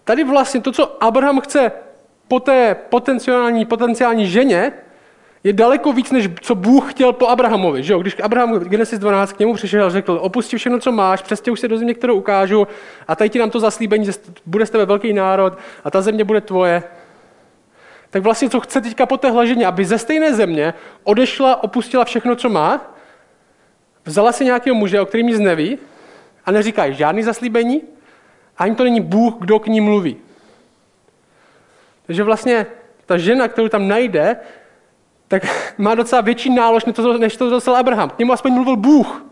Tady 0.04 0.24
vlastně 0.24 0.60
to, 0.60 0.72
co 0.72 1.04
Abraham 1.04 1.40
chce 1.40 1.72
po 2.30 2.40
té 2.40 2.76
potenciální, 2.88 3.64
potenciální 3.64 4.26
ženě, 4.26 4.72
je 5.44 5.52
daleko 5.52 5.92
víc, 5.92 6.10
než 6.10 6.28
co 6.40 6.54
Bůh 6.54 6.92
chtěl 6.92 7.12
po 7.12 7.28
Abrahamovi. 7.28 7.82
Že 7.82 7.92
jo? 7.92 7.98
Když 7.98 8.16
Abraham 8.22 8.58
Genesis 8.58 8.98
12 8.98 9.32
k 9.32 9.38
němu 9.38 9.54
přišel 9.54 9.86
a 9.86 9.90
řekl, 9.90 10.18
opusti 10.22 10.56
všechno, 10.56 10.78
co 10.78 10.92
máš, 10.92 11.22
přestěhuj 11.22 11.58
se 11.58 11.68
do 11.68 11.78
země, 11.78 11.94
kterou 11.94 12.14
ukážu 12.14 12.66
a 13.08 13.16
tady 13.16 13.30
ti 13.30 13.38
nám 13.38 13.50
to 13.50 13.60
zaslíbení, 13.60 14.04
že 14.04 14.12
bude 14.46 14.66
z 14.66 14.70
tebe 14.70 14.86
velký 14.86 15.12
národ 15.12 15.58
a 15.84 15.90
ta 15.90 16.02
země 16.02 16.24
bude 16.24 16.40
tvoje. 16.40 16.82
Tak 18.10 18.22
vlastně, 18.22 18.50
co 18.50 18.60
chce 18.60 18.80
teďka 18.80 19.06
po 19.06 19.16
té 19.16 19.46
ženě, 19.46 19.66
aby 19.66 19.84
ze 19.84 19.98
stejné 19.98 20.34
země 20.34 20.74
odešla, 21.04 21.62
opustila 21.64 22.04
všechno, 22.04 22.36
co 22.36 22.48
má, 22.48 22.94
vzala 24.04 24.32
si 24.32 24.44
nějakého 24.44 24.76
muže, 24.76 25.00
o 25.00 25.06
kterým 25.06 25.26
nic 25.26 25.38
neví 25.38 25.78
a 26.46 26.50
neříká 26.50 26.90
žádný 26.90 27.22
zaslíbení, 27.22 27.82
ani 28.58 28.74
to 28.74 28.84
není 28.84 29.00
Bůh, 29.00 29.34
kdo 29.38 29.58
k 29.58 29.66
ní 29.66 29.80
mluví. 29.80 30.29
Takže 32.10 32.22
vlastně 32.22 32.66
ta 33.06 33.18
žena, 33.18 33.48
kterou 33.48 33.68
tam 33.68 33.88
najde, 33.88 34.36
tak 35.28 35.42
má 35.78 35.94
docela 35.94 36.20
větší 36.20 36.54
nálož, 36.54 36.84
než 37.18 37.36
to, 37.36 37.50
dostal 37.50 37.76
Abraham. 37.76 38.10
K 38.10 38.18
němu 38.18 38.32
aspoň 38.32 38.52
mluvil 38.52 38.76
Bůh. 38.76 39.24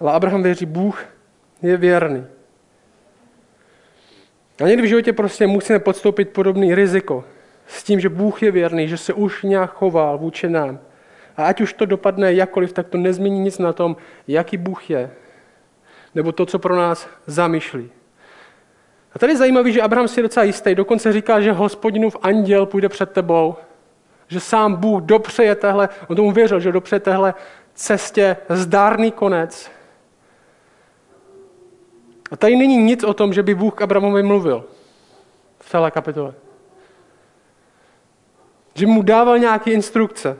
Ale 0.00 0.12
Abraham 0.12 0.42
věří, 0.42 0.66
Bůh 0.66 1.04
je 1.62 1.76
věrný. 1.76 2.26
A 4.64 4.66
někdy 4.66 4.82
v 4.82 4.88
životě 4.88 5.12
prostě 5.12 5.46
musíme 5.46 5.78
podstoupit 5.78 6.30
podobný 6.30 6.74
riziko 6.74 7.24
s 7.66 7.82
tím, 7.82 8.00
že 8.00 8.08
Bůh 8.08 8.42
je 8.42 8.50
věrný, 8.50 8.88
že 8.88 8.96
se 8.96 9.12
už 9.12 9.42
nějak 9.42 9.72
choval 9.72 10.18
vůči 10.18 10.48
nám. 10.48 10.78
A 11.36 11.46
ať 11.46 11.60
už 11.60 11.72
to 11.72 11.86
dopadne 11.86 12.34
jakkoliv, 12.34 12.72
tak 12.72 12.88
to 12.88 12.98
nezmění 12.98 13.40
nic 13.40 13.58
na 13.58 13.72
tom, 13.72 13.96
jaký 14.28 14.56
Bůh 14.56 14.90
je, 14.90 15.10
nebo 16.14 16.32
to, 16.32 16.46
co 16.46 16.58
pro 16.58 16.76
nás 16.76 17.08
zamýšlí. 17.26 17.90
A 19.12 19.18
tady 19.18 19.32
je 19.32 19.36
zajímavé, 19.36 19.72
že 19.72 19.82
Abraham 19.82 20.08
si 20.08 20.20
je 20.20 20.22
docela 20.22 20.44
jistý, 20.44 20.74
dokonce 20.74 21.12
říká, 21.12 21.40
že 21.40 21.52
hospodinův 21.52 22.16
anděl 22.22 22.66
půjde 22.66 22.88
před 22.88 23.10
tebou, 23.12 23.56
že 24.28 24.40
sám 24.40 24.74
Bůh 24.74 25.02
dopřeje 25.02 25.54
tehle, 25.54 25.88
on 26.08 26.16
tomu 26.16 26.32
věřil, 26.32 26.60
že 26.60 26.72
dopřeje 26.72 27.00
tehle 27.00 27.34
cestě 27.74 28.36
zdárný 28.48 29.12
konec. 29.12 29.70
A 32.30 32.36
tady 32.36 32.56
není 32.56 32.76
nic 32.76 33.04
o 33.04 33.14
tom, 33.14 33.32
že 33.32 33.42
by 33.42 33.54
Bůh 33.54 33.74
k 33.74 33.82
Abrahamovi 33.82 34.22
mluvil 34.22 34.64
v 35.60 35.68
celé 35.68 35.90
kapitole. 35.90 36.34
Že 38.74 38.86
mu 38.86 39.02
dával 39.02 39.38
nějaké 39.38 39.70
instrukce. 39.70 40.38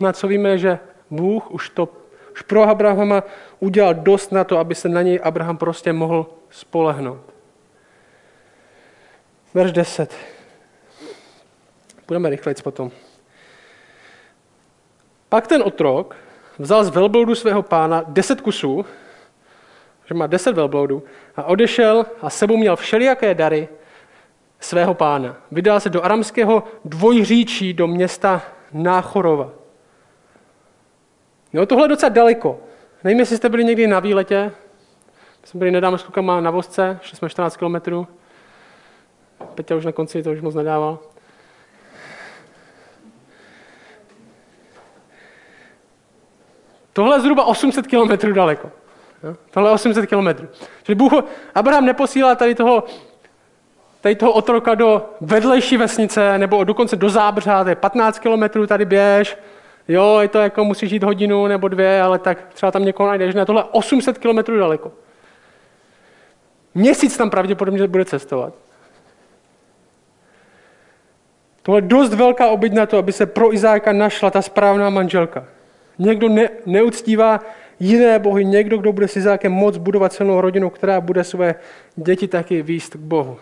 Na 0.00 0.12
co 0.12 0.28
víme, 0.28 0.58
že 0.58 0.78
Bůh 1.10 1.50
už 1.50 1.68
to 1.68 1.88
už 2.32 2.42
pro 2.42 2.62
Abrahama 2.62 3.22
udělal 3.60 3.94
dost 3.94 4.32
na 4.32 4.44
to, 4.44 4.58
aby 4.58 4.74
se 4.74 4.88
na 4.88 5.02
něj 5.02 5.20
Abraham 5.22 5.56
prostě 5.56 5.92
mohl 5.92 6.26
spolehnout. 6.50 7.20
Verš 9.54 9.72
10. 9.72 10.14
Budeme 12.08 12.30
rychleji 12.30 12.54
potom. 12.64 12.90
Pak 15.28 15.46
ten 15.46 15.62
otrok 15.62 16.16
vzal 16.58 16.84
z 16.84 16.88
velbloudu 16.88 17.34
svého 17.34 17.62
pána 17.62 18.04
deset 18.06 18.40
kusů, 18.40 18.84
že 20.04 20.14
má 20.14 20.26
deset 20.26 20.52
velbloudů, 20.52 21.02
a 21.36 21.44
odešel 21.44 22.06
a 22.22 22.30
sebou 22.30 22.56
měl 22.56 22.76
všelijaké 22.76 23.34
dary 23.34 23.68
svého 24.60 24.94
pána. 24.94 25.36
Vydal 25.50 25.80
se 25.80 25.90
do 25.90 26.04
aramského 26.04 26.64
dvojříčí 26.84 27.72
do 27.72 27.86
města 27.86 28.42
Náchorova. 28.72 29.61
No 31.52 31.66
tohle 31.66 31.84
je 31.84 31.88
docela 31.88 32.10
daleko. 32.10 32.60
Nevím, 33.04 33.20
jestli 33.20 33.36
jste 33.36 33.48
byli 33.48 33.64
někdy 33.64 33.86
na 33.86 34.00
výletě. 34.00 34.52
Jsme 35.44 35.58
byli 35.58 35.70
nedávno 35.70 35.98
s 35.98 36.02
klukama 36.02 36.40
na 36.40 36.50
vozce, 36.50 36.98
šli 37.02 37.16
jsme 37.16 37.28
14 37.28 37.56
kilometrů. 37.56 38.06
Peťa 39.54 39.76
už 39.76 39.84
na 39.84 39.92
konci 39.92 40.22
to 40.22 40.30
už 40.30 40.40
moc 40.40 40.54
nedával. 40.54 40.98
Tohle 46.92 47.16
je 47.16 47.20
zhruba 47.20 47.44
800 47.44 47.86
kilometrů 47.86 48.32
daleko. 48.32 48.70
Tohle 49.50 49.70
je 49.70 49.74
800 49.74 50.06
kilometrů. 50.06 50.48
Čili 50.82 50.96
Bůh, 50.96 51.12
Abraham 51.54 51.86
neposílá 51.86 52.34
tady 52.34 52.54
toho, 52.54 52.84
tady 54.00 54.14
toho 54.14 54.32
otroka 54.32 54.74
do 54.74 55.10
vedlejší 55.20 55.76
vesnice, 55.76 56.38
nebo 56.38 56.64
dokonce 56.64 56.96
do 56.96 57.10
Zábřa, 57.10 57.64
to 57.64 57.70
je 57.70 57.76
15 57.76 58.18
kilometrů, 58.18 58.66
tady 58.66 58.84
běž, 58.84 59.38
Jo, 59.88 60.18
je 60.20 60.28
to 60.28 60.38
jako 60.38 60.64
musíš 60.64 60.92
jít 60.92 61.02
hodinu 61.02 61.46
nebo 61.46 61.68
dvě, 61.68 62.02
ale 62.02 62.18
tak 62.18 62.38
třeba 62.54 62.72
tam 62.72 62.84
někoho 62.84 63.08
najdeš. 63.08 63.34
Ne, 63.34 63.46
tohle 63.46 63.64
800 63.64 64.18
kilometrů 64.18 64.58
daleko. 64.58 64.92
Měsíc 66.74 67.16
tam 67.16 67.30
pravděpodobně 67.30 67.86
bude 67.86 68.04
cestovat. 68.04 68.54
Tohle 71.62 71.78
je 71.78 71.82
dost 71.82 72.14
velká 72.14 72.48
oběť 72.48 72.72
na 72.72 72.86
to, 72.86 72.98
aby 72.98 73.12
se 73.12 73.26
pro 73.26 73.54
Izáka 73.54 73.92
našla 73.92 74.30
ta 74.30 74.42
správná 74.42 74.90
manželka. 74.90 75.44
Někdo 75.98 76.28
ne, 76.28 76.48
neuctívá 76.66 77.40
jiné 77.80 78.18
bohy, 78.18 78.44
někdo, 78.44 78.78
kdo 78.78 78.92
bude 78.92 79.08
s 79.08 79.16
Izákem 79.16 79.52
moc 79.52 79.76
budovat 79.76 80.12
silnou 80.12 80.40
rodinu, 80.40 80.70
která 80.70 81.00
bude 81.00 81.24
své 81.24 81.54
děti 81.96 82.28
taky 82.28 82.62
výst 82.62 82.92
k 82.92 82.96
Bohu. 82.96 83.38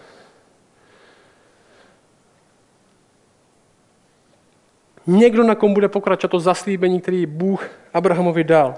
Někdo, 5.10 5.42
na 5.42 5.54
kom 5.54 5.74
bude 5.74 5.88
pokračovat 5.88 6.30
to 6.30 6.40
zaslíbení, 6.40 7.00
který 7.00 7.26
Bůh 7.26 7.70
Abrahamovi 7.94 8.44
dal. 8.44 8.74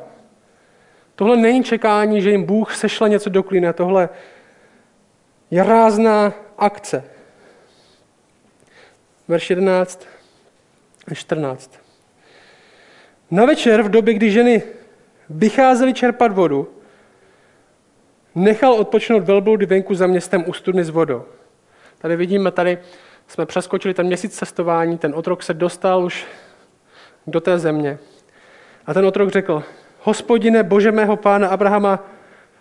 Tohle 1.15 1.37
není 1.37 1.65
čekání, 1.65 2.23
že 2.23 2.31
jim 2.31 2.45
Bůh 2.45 2.77
sešle 2.77 3.09
něco 3.09 3.31
do 3.31 3.43
klína. 3.43 3.73
Tohle 3.73 4.09
je 5.51 5.65
rázná 5.65 6.33
akce. 6.59 7.05
Verš 9.29 9.51
11 9.51 10.07
a 11.11 11.15
14. 11.15 11.79
Na 13.31 13.45
večer, 13.45 13.83
v 13.83 13.89
době, 13.89 14.15
kdy 14.15 14.31
ženy 14.31 14.63
vycházely 15.31 15.95
čerpat 15.95 16.33
vodu, 16.33 16.69
nechal 18.35 18.73
odpočinout 18.73 19.23
velbloudy 19.23 19.67
venku 19.67 19.95
za 19.95 20.07
městem 20.07 20.45
u 20.47 20.53
studny 20.53 20.85
s 20.85 20.91
vodou. 20.91 21.25
Tady 21.99 22.17
vidíme, 22.17 22.51
tady 22.51 22.79
jsme 23.33 23.47
přeskočili 23.47 23.95
ten 23.95 24.07
měsíc 24.07 24.39
cestování, 24.39 24.99
ten 24.99 25.15
otrok 25.15 25.43
se 25.43 25.55
dostal 25.55 26.05
už 26.05 26.27
do 27.27 27.41
té 27.41 27.59
země. 27.59 27.99
A 28.87 28.95
ten 28.95 29.07
otrok 29.07 29.31
řekl, 29.31 29.63
hospodine, 30.01 30.63
bože 30.63 30.93
mého 30.93 31.17
pána 31.17 31.49
Abrahama, 31.49 32.05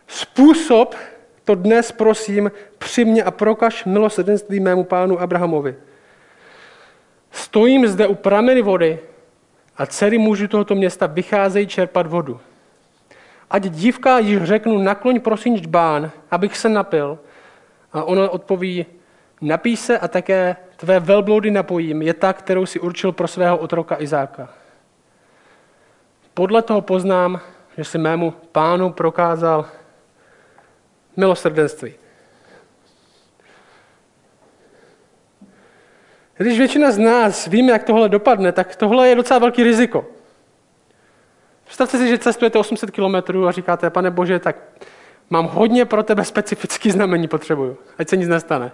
způsob 0.08 0.96
to 1.44 1.56
dnes 1.56 1.92
prosím 1.92 2.52
při 2.78 3.06
mě 3.06 3.24
a 3.24 3.32
prokaž 3.32 3.86
milosrdenství 3.86 4.60
mému 4.60 4.84
pánu 4.84 5.22
Abrahamovi. 5.22 5.76
Stojím 7.32 7.88
zde 7.88 8.08
u 8.08 8.16
prameny 8.16 8.62
vody 8.62 9.00
a 9.78 9.86
dcery 9.86 10.18
mužů 10.18 10.48
tohoto 10.48 10.76
města 10.76 11.08
vycházejí 11.08 11.68
čerpat 11.68 12.08
vodu. 12.08 12.40
Ať 13.50 13.64
dívka 13.64 14.20
již 14.20 14.44
řeknu, 14.44 14.78
nakloň 14.78 15.20
prosím 15.20 15.58
žbán, 15.58 16.12
abych 16.32 16.58
se 16.58 16.70
napil. 16.70 17.20
A 17.94 18.04
ona 18.04 18.30
odpoví, 18.30 18.86
napí 19.42 19.78
se 19.78 20.00
a 20.00 20.08
také 20.08 20.56
tvé 20.76 21.00
velbloudy 21.00 21.52
napojím, 21.52 22.02
je 22.02 22.14
ta, 22.14 22.34
kterou 22.34 22.66
si 22.66 22.80
určil 22.80 23.12
pro 23.12 23.28
svého 23.28 23.58
otroka 23.58 24.02
Izáka. 24.02 24.50
Podle 26.34 26.62
toho 26.62 26.82
poznám, 26.82 27.40
že 27.78 27.84
si 27.84 27.98
mému 27.98 28.32
pánu 28.52 28.92
prokázal 28.92 29.66
milosrdenství. 31.18 31.94
Když 36.38 36.58
většina 36.58 36.92
z 36.92 36.98
nás 36.98 37.48
víme, 37.48 37.72
jak 37.72 37.84
tohle 37.84 38.10
dopadne, 38.10 38.52
tak 38.52 38.76
tohle 38.76 39.10
je 39.10 39.16
docela 39.16 39.40
velký 39.40 39.64
riziko. 39.64 40.06
Představte 41.66 41.98
si, 41.98 42.08
že 42.08 42.18
cestujete 42.18 42.60
800 42.60 42.92
km 42.92 43.46
a 43.48 43.52
říkáte, 43.52 43.90
pane 43.90 44.12
Bože, 44.12 44.40
tak 44.40 44.56
mám 45.30 45.46
hodně 45.46 45.86
pro 45.86 46.04
tebe 46.04 46.26
specifický 46.26 46.92
znamení 46.92 47.28
potřebuju, 47.28 47.78
ať 47.98 48.10
se 48.10 48.18
nic 48.18 48.28
nestane. 48.28 48.72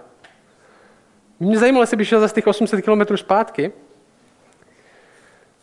Mě 1.40 1.58
zajímalo, 1.58 1.82
jestli 1.82 1.96
bych 1.96 2.08
šel 2.08 2.20
za 2.20 2.28
těch 2.28 2.46
800 2.46 2.84
km 2.84 3.16
zpátky, 3.16 3.72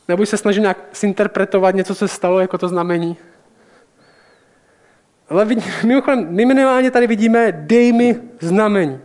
nebo 0.08 0.26
se 0.26 0.38
snažil 0.38 0.62
nějak 0.62 0.78
zinterpretovat 0.96 1.76
něco, 1.76 1.96
co 1.96 2.08
se 2.08 2.16
stalo 2.16 2.40
jako 2.40 2.58
to 2.58 2.68
znamení. 2.68 3.18
Ale 5.30 5.48
mimochodem, 5.84 6.28
my 6.30 6.46
minimálně 6.46 6.92
tady 6.92 7.08
vidíme, 7.08 7.52
dej 7.52 7.94
mi 7.94 8.22
znamení. 8.40 9.00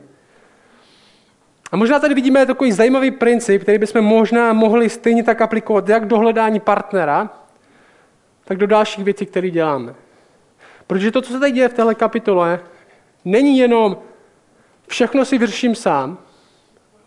A 1.72 1.76
možná 1.76 1.98
tady 1.98 2.14
vidíme 2.14 2.46
takový 2.46 2.72
zajímavý 2.72 3.10
princip, 3.10 3.62
který 3.62 3.78
bychom 3.78 4.02
možná 4.02 4.52
mohli 4.52 4.90
stejně 4.90 5.24
tak 5.24 5.40
aplikovat 5.40 5.88
jak 5.88 6.06
do 6.06 6.18
hledání 6.18 6.60
partnera, 6.60 7.30
tak 8.44 8.58
do 8.58 8.66
dalších 8.66 9.04
věcí, 9.04 9.26
které 9.26 9.50
děláme. 9.50 9.94
Protože 10.86 11.10
to, 11.10 11.22
co 11.22 11.32
se 11.32 11.40
tady 11.40 11.52
děje 11.52 11.68
v 11.68 11.74
téhle 11.74 11.94
kapitole, 11.94 12.60
není 13.24 13.58
jenom 13.58 13.98
všechno 14.88 15.24
si 15.24 15.38
vyřeším 15.38 15.74
sám, 15.74 16.18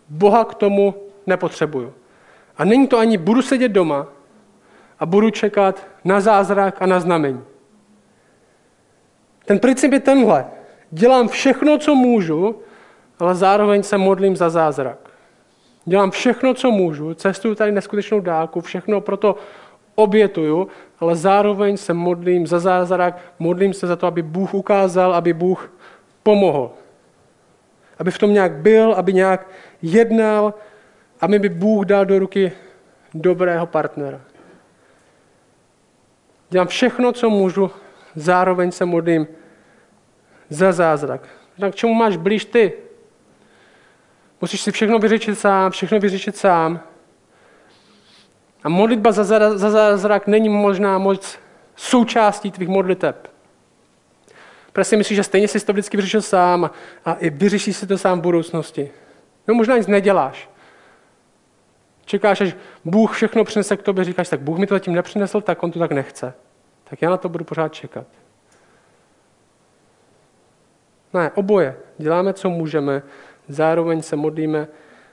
Boha 0.08 0.44
k 0.44 0.54
tomu 0.54 0.94
nepotřebuju. 1.26 1.92
A 2.56 2.64
není 2.64 2.86
to 2.86 2.98
ani 2.98 3.18
budu 3.18 3.42
sedět 3.42 3.68
doma 3.68 4.06
a 4.98 5.06
budu 5.06 5.30
čekat 5.30 5.86
na 6.04 6.20
zázrak 6.20 6.82
a 6.82 6.86
na 6.86 7.00
znamení. 7.00 7.44
Ten 9.44 9.58
princip 9.58 9.92
je 9.92 10.00
tenhle. 10.00 10.46
Dělám 10.90 11.28
všechno, 11.28 11.78
co 11.78 11.94
můžu, 11.94 12.56
ale 13.18 13.34
zároveň 13.34 13.82
se 13.82 13.98
modlím 13.98 14.36
za 14.36 14.50
zázrak. 14.50 14.98
Dělám 15.84 16.10
všechno, 16.10 16.54
co 16.54 16.70
můžu, 16.70 17.14
cestuju 17.14 17.54
tady 17.54 17.72
neskutečnou 17.72 18.20
dálku, 18.20 18.60
všechno 18.60 19.00
proto 19.00 19.36
obětuju, 19.94 20.68
ale 21.00 21.16
zároveň 21.16 21.76
se 21.76 21.94
modlím 21.94 22.46
za 22.46 22.58
zázrak, 22.58 23.18
modlím 23.38 23.74
se 23.74 23.86
za 23.86 23.96
to, 23.96 24.06
aby 24.06 24.22
Bůh 24.22 24.54
ukázal, 24.54 25.14
aby 25.14 25.32
Bůh 25.32 25.72
pomohl. 26.22 26.70
Aby 27.98 28.10
v 28.10 28.18
tom 28.18 28.32
nějak 28.32 28.52
byl, 28.52 28.94
aby 28.94 29.12
nějak 29.12 29.48
jednal, 29.82 30.54
aby 31.20 31.38
mi 31.38 31.48
Bůh 31.48 31.86
dal 31.86 32.06
do 32.06 32.18
ruky 32.18 32.52
dobrého 33.14 33.66
partnera. 33.66 34.20
Dělám 36.50 36.66
všechno, 36.66 37.12
co 37.12 37.30
můžu, 37.30 37.70
zároveň 38.14 38.72
se 38.72 38.84
modlím 38.84 39.26
za 40.50 40.72
zázrak. 40.72 41.28
Tak 41.60 41.74
čemu 41.74 41.94
máš 41.94 42.16
blíž 42.16 42.44
ty? 42.44 42.72
Musíš 44.40 44.60
si 44.60 44.72
všechno 44.72 44.98
vyřešit 44.98 45.34
sám, 45.34 45.70
všechno 45.70 46.00
vyřešit 46.00 46.36
sám. 46.36 46.80
A 48.64 48.68
modlitba 48.68 49.12
za, 49.12 49.24
za 49.58 49.70
zázrak 49.70 50.26
není 50.26 50.48
možná 50.48 50.98
moc 50.98 51.38
součástí 51.76 52.50
tvých 52.50 52.68
modliteb. 52.68 53.33
Protože 54.74 54.84
si 54.84 54.96
myslíš, 54.96 55.16
že 55.16 55.22
stejně 55.22 55.48
jsi 55.48 55.66
to 55.66 55.72
vždycky 55.72 55.96
vyřešil 55.96 56.22
sám 56.22 56.70
a 57.04 57.14
i 57.14 57.30
vyřešíš 57.30 57.76
si 57.76 57.86
to 57.86 57.98
sám 57.98 58.18
v 58.18 58.22
budoucnosti. 58.22 58.90
No 59.48 59.54
možná 59.54 59.76
nic 59.76 59.86
neděláš. 59.86 60.50
Čekáš, 62.04 62.40
až 62.40 62.56
Bůh 62.84 63.12
všechno 63.12 63.44
přinese 63.44 63.76
k 63.76 63.82
tobě, 63.82 64.04
říkáš, 64.04 64.28
tak 64.28 64.40
Bůh 64.40 64.58
mi 64.58 64.66
to 64.66 64.74
zatím 64.74 64.94
nepřinesl, 64.94 65.40
tak 65.40 65.62
on 65.62 65.70
to 65.70 65.78
tak 65.78 65.92
nechce. 65.92 66.34
Tak 66.84 67.02
já 67.02 67.10
na 67.10 67.16
to 67.16 67.28
budu 67.28 67.44
pořád 67.44 67.68
čekat. 67.68 68.06
Ne, 71.12 71.30
oboje. 71.34 71.76
Děláme, 71.98 72.32
co 72.32 72.50
můžeme, 72.50 73.02
zároveň 73.48 74.02
se 74.02 74.16
modlíme 74.16 74.68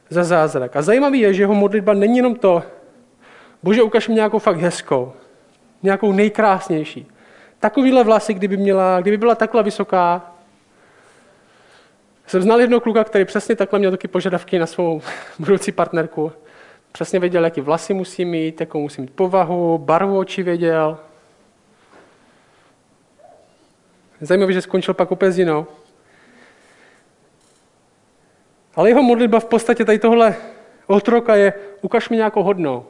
za 0.09 0.23
zázrak. 0.23 0.75
A 0.75 0.81
zajímavé 0.81 1.17
je, 1.17 1.33
že 1.33 1.43
jeho 1.43 1.55
modlitba 1.55 1.93
není 1.93 2.17
jenom 2.17 2.35
to, 2.35 2.63
bože, 3.63 3.81
ukaž 3.81 4.07
mi 4.07 4.15
nějakou 4.15 4.39
fakt 4.39 4.57
hezkou, 4.57 5.13
nějakou 5.83 6.11
nejkrásnější. 6.11 7.07
Takovýhle 7.61 8.03
vlasy, 8.03 8.33
kdyby, 8.33 8.57
měla, 8.57 9.01
kdyby 9.01 9.17
byla 9.17 9.35
takhle 9.35 9.63
vysoká, 9.63 10.35
jsem 12.27 12.41
znal 12.41 12.61
jednoho 12.61 12.81
kluka, 12.81 13.03
který 13.03 13.25
přesně 13.25 13.55
takhle 13.55 13.79
měl 13.79 13.91
taky 13.91 14.07
požadavky 14.07 14.59
na 14.59 14.65
svou 14.65 15.01
budoucí 15.39 15.71
partnerku. 15.71 16.31
Přesně 16.91 17.19
věděl, 17.19 17.43
jaký 17.43 17.61
vlasy 17.61 17.93
musí 17.93 18.25
mít, 18.25 18.59
jakou 18.59 18.81
musí 18.81 19.01
mít 19.01 19.11
povahu, 19.11 19.77
barvu 19.77 20.17
očí 20.17 20.43
věděl. 20.43 20.97
Zajímavé, 24.21 24.53
že 24.53 24.61
skončil 24.61 24.93
pak 24.93 25.09
s 25.23 25.39
jinou. 25.39 25.67
Ale 28.75 28.89
jeho 28.89 29.03
modlitba 29.03 29.39
v 29.39 29.45
podstatě 29.45 29.85
tady 29.85 29.99
tohle 29.99 30.35
otroka 30.87 31.35
je, 31.35 31.53
ukaž 31.81 32.09
mi 32.09 32.17
nějakou 32.17 32.43
hodnou. 32.43 32.85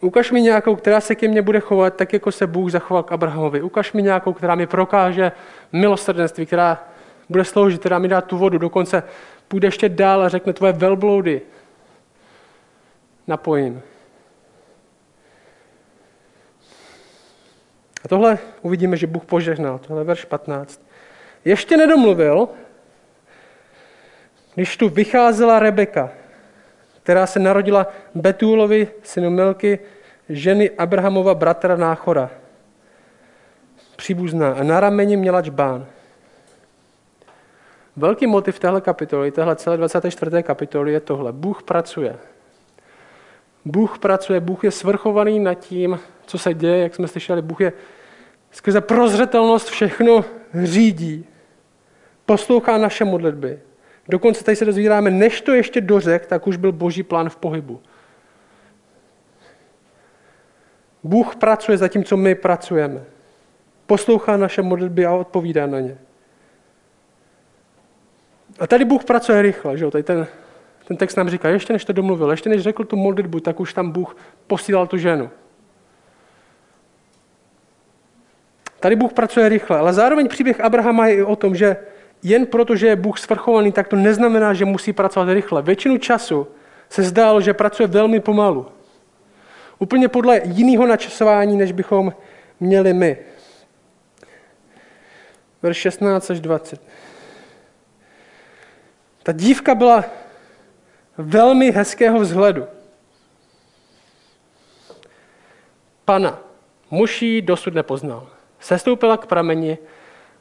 Ukaž 0.00 0.30
mi 0.30 0.40
nějakou, 0.40 0.76
která 0.76 1.00
se 1.00 1.14
ke 1.14 1.28
mně 1.28 1.42
bude 1.42 1.60
chovat 1.60 1.96
tak, 1.96 2.12
jako 2.12 2.32
se 2.32 2.46
Bůh 2.46 2.70
zachoval 2.70 3.02
k 3.02 3.12
Abrahamovi. 3.12 3.62
Ukaž 3.62 3.92
mi 3.92 4.02
nějakou, 4.02 4.32
která 4.32 4.54
mi 4.54 4.66
prokáže 4.66 5.32
milosrdenství, 5.72 6.46
která 6.46 6.88
bude 7.28 7.44
sloužit, 7.44 7.80
která 7.80 7.98
mi 7.98 8.08
dá 8.08 8.20
tu 8.20 8.38
vodu. 8.38 8.58
Dokonce 8.58 9.02
půjde 9.48 9.68
ještě 9.68 9.88
dál 9.88 10.22
a 10.22 10.28
řekne 10.28 10.52
tvoje 10.52 10.72
velbloudy. 10.72 11.42
Napojím. 13.26 13.82
A 18.04 18.08
tohle 18.08 18.38
uvidíme, 18.62 18.96
že 18.96 19.06
Bůh 19.06 19.24
požehnal. 19.24 19.78
Tohle 19.78 20.00
je 20.00 20.06
verš 20.06 20.24
15. 20.24 20.82
Ještě 21.44 21.76
nedomluvil, 21.76 22.48
když 24.54 24.76
tu 24.76 24.88
vycházela 24.88 25.58
Rebeka, 25.58 26.10
která 27.02 27.26
se 27.26 27.38
narodila 27.38 27.86
Betulovi, 28.14 28.88
synu 29.02 29.30
Milky, 29.30 29.78
ženy 30.28 30.70
Abrahamova 30.70 31.34
bratra 31.34 31.76
Náchora, 31.76 32.30
příbuzná, 33.96 34.52
a 34.52 34.62
na 34.62 34.80
rameni 34.80 35.16
měla 35.16 35.42
čbán. 35.42 35.86
Velký 37.96 38.26
motiv 38.26 38.58
téhle 38.58 38.80
kapitoly, 38.80 39.30
téhle 39.30 39.56
celé 39.56 39.76
24. 39.76 40.42
kapitoly 40.42 40.92
je 40.92 41.00
tohle. 41.00 41.32
Bůh 41.32 41.62
pracuje. 41.62 42.16
Bůh 43.64 43.98
pracuje, 43.98 44.40
Bůh 44.40 44.64
je 44.64 44.70
svrchovaný 44.70 45.40
nad 45.40 45.54
tím, 45.54 46.00
co 46.26 46.38
se 46.38 46.54
děje, 46.54 46.82
jak 46.82 46.94
jsme 46.94 47.08
slyšeli, 47.08 47.42
Bůh 47.42 47.60
je 47.60 47.72
skrze 48.50 48.80
prozřetelnost 48.80 49.68
všechno 49.68 50.24
řídí, 50.62 51.26
poslouchá 52.26 52.78
naše 52.78 53.04
modlitby. 53.04 53.58
Dokonce 54.10 54.44
tady 54.44 54.56
se 54.56 54.64
dozvídáme, 54.64 55.10
než 55.10 55.40
to 55.40 55.52
ještě 55.52 55.80
dořek, 55.80 56.26
tak 56.26 56.46
už 56.46 56.56
byl 56.56 56.72
boží 56.72 57.02
plán 57.02 57.28
v 57.28 57.36
pohybu. 57.36 57.80
Bůh 61.02 61.36
pracuje 61.36 61.78
za 61.78 61.88
tím, 61.88 62.04
co 62.04 62.16
my 62.16 62.34
pracujeme. 62.34 63.04
Poslouchá 63.86 64.36
naše 64.36 64.62
modlitby 64.62 65.06
a 65.06 65.14
odpovídá 65.14 65.66
na 65.66 65.80
ně. 65.80 65.98
A 68.60 68.66
tady 68.66 68.84
Bůh 68.84 69.04
pracuje 69.04 69.42
rychle, 69.42 69.78
že 69.78 69.84
jo? 69.84 69.90
Tady 69.90 70.04
ten, 70.04 70.26
ten 70.88 70.96
text 70.96 71.16
nám 71.16 71.30
říká, 71.30 71.48
ještě 71.48 71.72
než 71.72 71.84
to 71.84 71.92
domluvil, 71.92 72.30
ještě 72.30 72.48
než 72.48 72.62
řekl 72.62 72.84
tu 72.84 72.96
modlitbu, 72.96 73.40
tak 73.40 73.60
už 73.60 73.74
tam 73.74 73.90
Bůh 73.90 74.16
posílal 74.46 74.86
tu 74.86 74.96
ženu. 74.96 75.30
Tady 78.80 78.96
Bůh 78.96 79.12
pracuje 79.12 79.48
rychle, 79.48 79.78
ale 79.78 79.92
zároveň 79.92 80.28
příběh 80.28 80.60
Abrahama 80.60 81.06
je 81.06 81.14
i 81.14 81.22
o 81.22 81.36
tom, 81.36 81.54
že 81.54 81.76
jen 82.22 82.46
proto, 82.46 82.76
že 82.76 82.86
je 82.86 82.96
Bůh 82.96 83.18
svrchovaný, 83.18 83.72
tak 83.72 83.88
to 83.88 83.96
neznamená, 83.96 84.54
že 84.54 84.64
musí 84.64 84.92
pracovat 84.92 85.32
rychle. 85.32 85.62
Většinu 85.62 85.98
času 85.98 86.46
se 86.88 87.02
zdálo, 87.02 87.40
že 87.40 87.54
pracuje 87.54 87.86
velmi 87.86 88.20
pomalu. 88.20 88.66
Úplně 89.78 90.08
podle 90.08 90.40
jiného 90.44 90.86
načasování, 90.86 91.56
než 91.56 91.72
bychom 91.72 92.12
měli 92.60 92.92
my. 92.92 93.18
Verš 95.62 95.76
16 95.76 96.30
až 96.30 96.40
20. 96.40 96.80
Ta 99.22 99.32
dívka 99.32 99.74
byla 99.74 100.04
velmi 101.18 101.70
hezkého 101.70 102.20
vzhledu. 102.20 102.66
Pana, 106.04 106.38
muž 106.90 107.22
ji 107.22 107.42
dosud 107.42 107.74
nepoznal. 107.74 108.28
Sestoupila 108.60 109.16
k 109.16 109.26
prameni, 109.26 109.78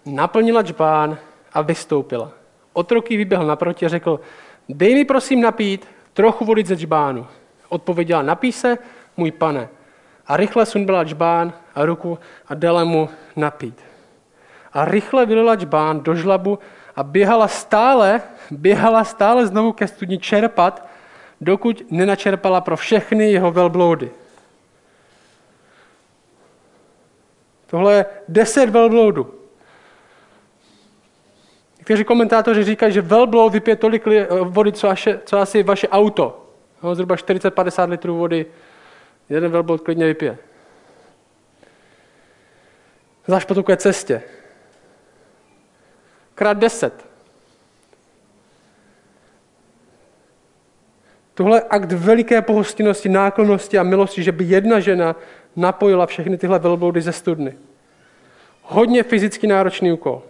naplnila 0.05 0.63
čbán 0.63 1.17
a 1.53 1.61
vystoupila. 1.61 2.31
Otrok 2.73 3.11
jí 3.11 3.17
vyběhl 3.17 3.45
naproti 3.45 3.85
a 3.85 3.89
řekl, 3.89 4.19
dej 4.69 4.95
mi 4.95 5.05
prosím 5.05 5.41
napít 5.41 5.87
trochu 6.13 6.45
vody 6.45 6.65
ze 6.65 6.77
čbánu. 6.77 7.27
Odpověděla, 7.69 8.21
napí 8.21 8.51
se, 8.51 8.77
můj 9.17 9.31
pane. 9.31 9.69
A 10.27 10.37
rychle 10.37 10.65
sundala 10.65 11.03
čbán 11.03 11.53
a 11.75 11.85
ruku 11.85 12.19
a 12.47 12.53
dala 12.53 12.83
mu 12.83 13.09
napít. 13.35 13.81
A 14.73 14.85
rychle 14.85 15.25
vylila 15.25 15.55
čbán 15.55 15.99
do 15.99 16.15
žlabu 16.15 16.59
a 16.95 17.03
běhala 17.03 17.47
stále, 17.47 18.21
běhala 18.51 19.03
stále 19.03 19.47
znovu 19.47 19.73
ke 19.73 19.87
studni 19.87 20.17
čerpat, 20.17 20.87
dokud 21.41 21.91
nenačerpala 21.91 22.61
pro 22.61 22.77
všechny 22.77 23.31
jeho 23.31 23.51
velbloudy. 23.51 24.11
Tohle 27.67 27.93
je 27.93 28.05
deset 28.27 28.69
velbloudů. 28.69 29.38
Někteří 31.89 32.03
komentátoři 32.03 32.63
říkají, 32.63 32.93
že 32.93 33.01
velbloud 33.01 33.53
vypije 33.53 33.75
tolik 33.75 34.03
vody, 34.43 34.71
co, 34.71 34.89
aše, 34.89 35.19
co 35.25 35.37
asi 35.37 35.63
vaše 35.63 35.87
auto. 35.87 36.45
No, 36.83 36.95
zhruba 36.95 37.15
40-50 37.15 37.89
litrů 37.89 38.17
vody 38.17 38.45
jeden 39.29 39.51
velbloud 39.51 39.81
klidně 39.81 40.05
vypije. 40.05 40.37
Zvlášť 43.25 43.47
po 43.47 43.55
takové 43.55 43.77
cestě. 43.77 44.21
Krát 46.35 46.57
deset. 46.57 47.05
Tohle 51.33 51.61
akt 51.69 51.91
veliké 51.91 52.41
pohostinnosti, 52.41 53.09
náklonosti 53.09 53.77
a 53.77 53.83
milosti, 53.83 54.23
že 54.23 54.31
by 54.31 54.43
jedna 54.43 54.79
žena 54.79 55.15
napojila 55.55 56.05
všechny 56.05 56.37
tyhle 56.37 56.59
velbloudy 56.59 57.01
ze 57.01 57.11
studny. 57.11 57.57
Hodně 58.61 59.03
fyzicky 59.03 59.47
náročný 59.47 59.91
úkol. 59.91 60.23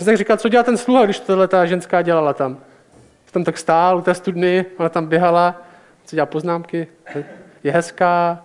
Jsem 0.00 0.06
tak 0.06 0.16
říkal, 0.16 0.36
co 0.36 0.48
dělá 0.48 0.62
ten 0.62 0.76
sluha, 0.76 1.04
když 1.04 1.20
tohle 1.20 1.48
ta 1.48 1.66
ženská 1.66 2.02
dělala 2.02 2.32
tam. 2.34 2.58
Tam 3.30 3.44
tak 3.44 3.58
stál 3.58 3.98
u 3.98 4.00
té 4.00 4.14
studny, 4.14 4.66
ona 4.76 4.88
tam 4.88 5.06
běhala, 5.06 5.62
co 6.04 6.16
dělá 6.16 6.26
poznámky, 6.26 6.86
je 7.64 7.72
hezká. 7.72 8.44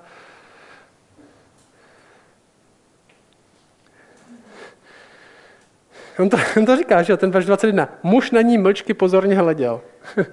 On 6.20 6.30
to, 6.30 6.38
on 6.58 6.66
to 6.66 6.78
říká, 6.78 7.04
že 7.04 7.18
ten 7.18 7.32
verš 7.32 7.46
21. 7.46 7.90
Muž 8.04 8.32
na 8.32 8.42
ní 8.42 8.58
mlčky 8.58 8.94
pozorně 8.94 9.36
hleděl. 9.36 9.82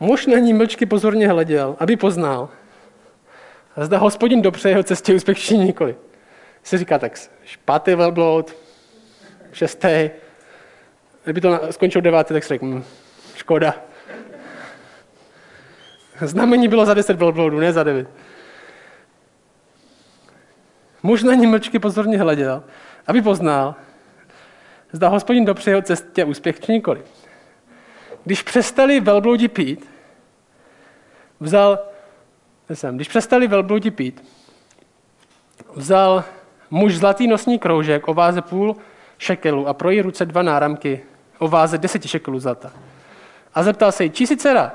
Muž 0.00 0.26
na 0.26 0.38
ní 0.38 0.52
mlčky 0.52 0.86
pozorně 0.86 1.28
hleděl, 1.28 1.76
aby 1.78 1.96
poznal. 1.96 2.48
Zda 3.76 3.98
hospodin 3.98 4.42
dopře 4.42 4.68
jeho 4.68 4.82
cestě 4.82 5.14
úspěch 5.14 5.38
či 5.38 5.58
nikoli. 5.58 5.96
Se 6.62 6.78
říká 6.78 6.98
tak, 6.98 7.18
špatý 7.44 7.94
velbloud, 7.94 8.56
šestý, 9.52 10.10
kdyby 11.24 11.40
to 11.40 11.60
skončil 11.70 12.00
devátý, 12.00 12.34
tak 12.34 12.42
si 12.44 12.48
řekl, 12.48 12.66
hm, 12.66 12.84
škoda. 13.34 13.74
Znamení 16.20 16.68
bylo 16.68 16.86
za 16.86 16.94
deset 16.94 17.16
velbloudů, 17.16 17.60
ne 17.60 17.72
za 17.72 17.82
devět. 17.82 18.08
Muž 21.02 21.22
na 21.22 21.34
ní 21.34 21.46
mlčky 21.46 21.78
pozorně 21.78 22.18
hleděl, 22.18 22.64
aby 23.06 23.22
poznal, 23.22 23.74
zda 24.92 25.08
hospodin 25.08 25.44
dopře 25.44 25.70
jeho 25.70 25.82
cestě 25.82 26.24
úspěch 26.24 26.60
či 26.60 26.72
nikoli. 26.72 27.02
Když 28.24 28.42
přestali 28.42 29.00
velbloudi 29.00 29.48
pít, 29.48 29.90
vzal, 31.40 31.78
jsem, 32.68 32.96
když 32.96 33.08
přestali 33.08 33.46
velbloudi 33.46 33.90
pít, 33.90 34.24
vzal 35.74 36.24
muž 36.70 36.96
zlatý 36.96 37.26
nosní 37.26 37.58
kroužek 37.58 38.08
o 38.08 38.14
váze 38.14 38.42
půl 38.42 38.76
šekelu 39.18 39.68
a 39.68 39.74
pro 39.74 39.90
její 39.90 40.02
ruce 40.02 40.26
dva 40.26 40.42
náramky 40.42 41.00
o 41.38 41.48
váze 41.48 41.78
deseti 41.78 42.08
šekelů 42.08 42.38
zlata. 42.38 42.72
A 43.54 43.62
zeptal 43.62 43.92
se 43.92 44.04
jí, 44.04 44.10
či 44.10 44.26
si 44.26 44.36
dcera? 44.36 44.72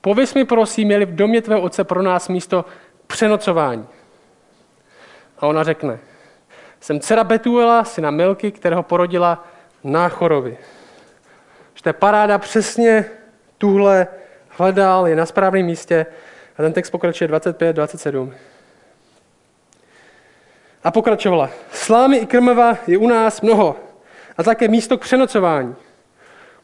Pověs 0.00 0.34
mi 0.34 0.44
prosím, 0.44 0.86
měli 0.86 1.06
v 1.06 1.14
domě 1.14 1.42
tvého 1.42 1.60
otce 1.60 1.84
pro 1.84 2.02
nás 2.02 2.28
místo 2.28 2.64
přenocování. 3.06 3.86
A 5.38 5.46
ona 5.46 5.64
řekne, 5.64 5.98
jsem 6.80 7.00
dcera 7.00 7.24
Betuela, 7.24 7.84
syna 7.84 8.10
Milky, 8.10 8.52
kterého 8.52 8.82
porodila 8.82 9.44
Náchorovi. 9.84 10.58
Že 11.74 11.82
to 11.82 11.88
je 11.88 11.92
paráda 11.92 12.38
přesně 12.38 13.04
tuhle 13.58 14.06
hledal, 14.48 15.06
je 15.06 15.16
na 15.16 15.26
správném 15.26 15.66
místě. 15.66 16.06
A 16.58 16.62
ten 16.62 16.72
text 16.72 16.90
pokračuje 16.90 17.28
25, 17.28 17.72
27. 17.72 18.34
A 20.84 20.90
pokračovala. 20.90 21.50
Slámy 21.72 22.16
i 22.16 22.26
krmeva 22.26 22.78
je 22.86 22.98
u 22.98 23.08
nás 23.08 23.40
mnoho 23.40 23.76
a 24.38 24.42
také 24.42 24.68
místo 24.68 24.98
k 24.98 25.00
přenocování. 25.00 25.74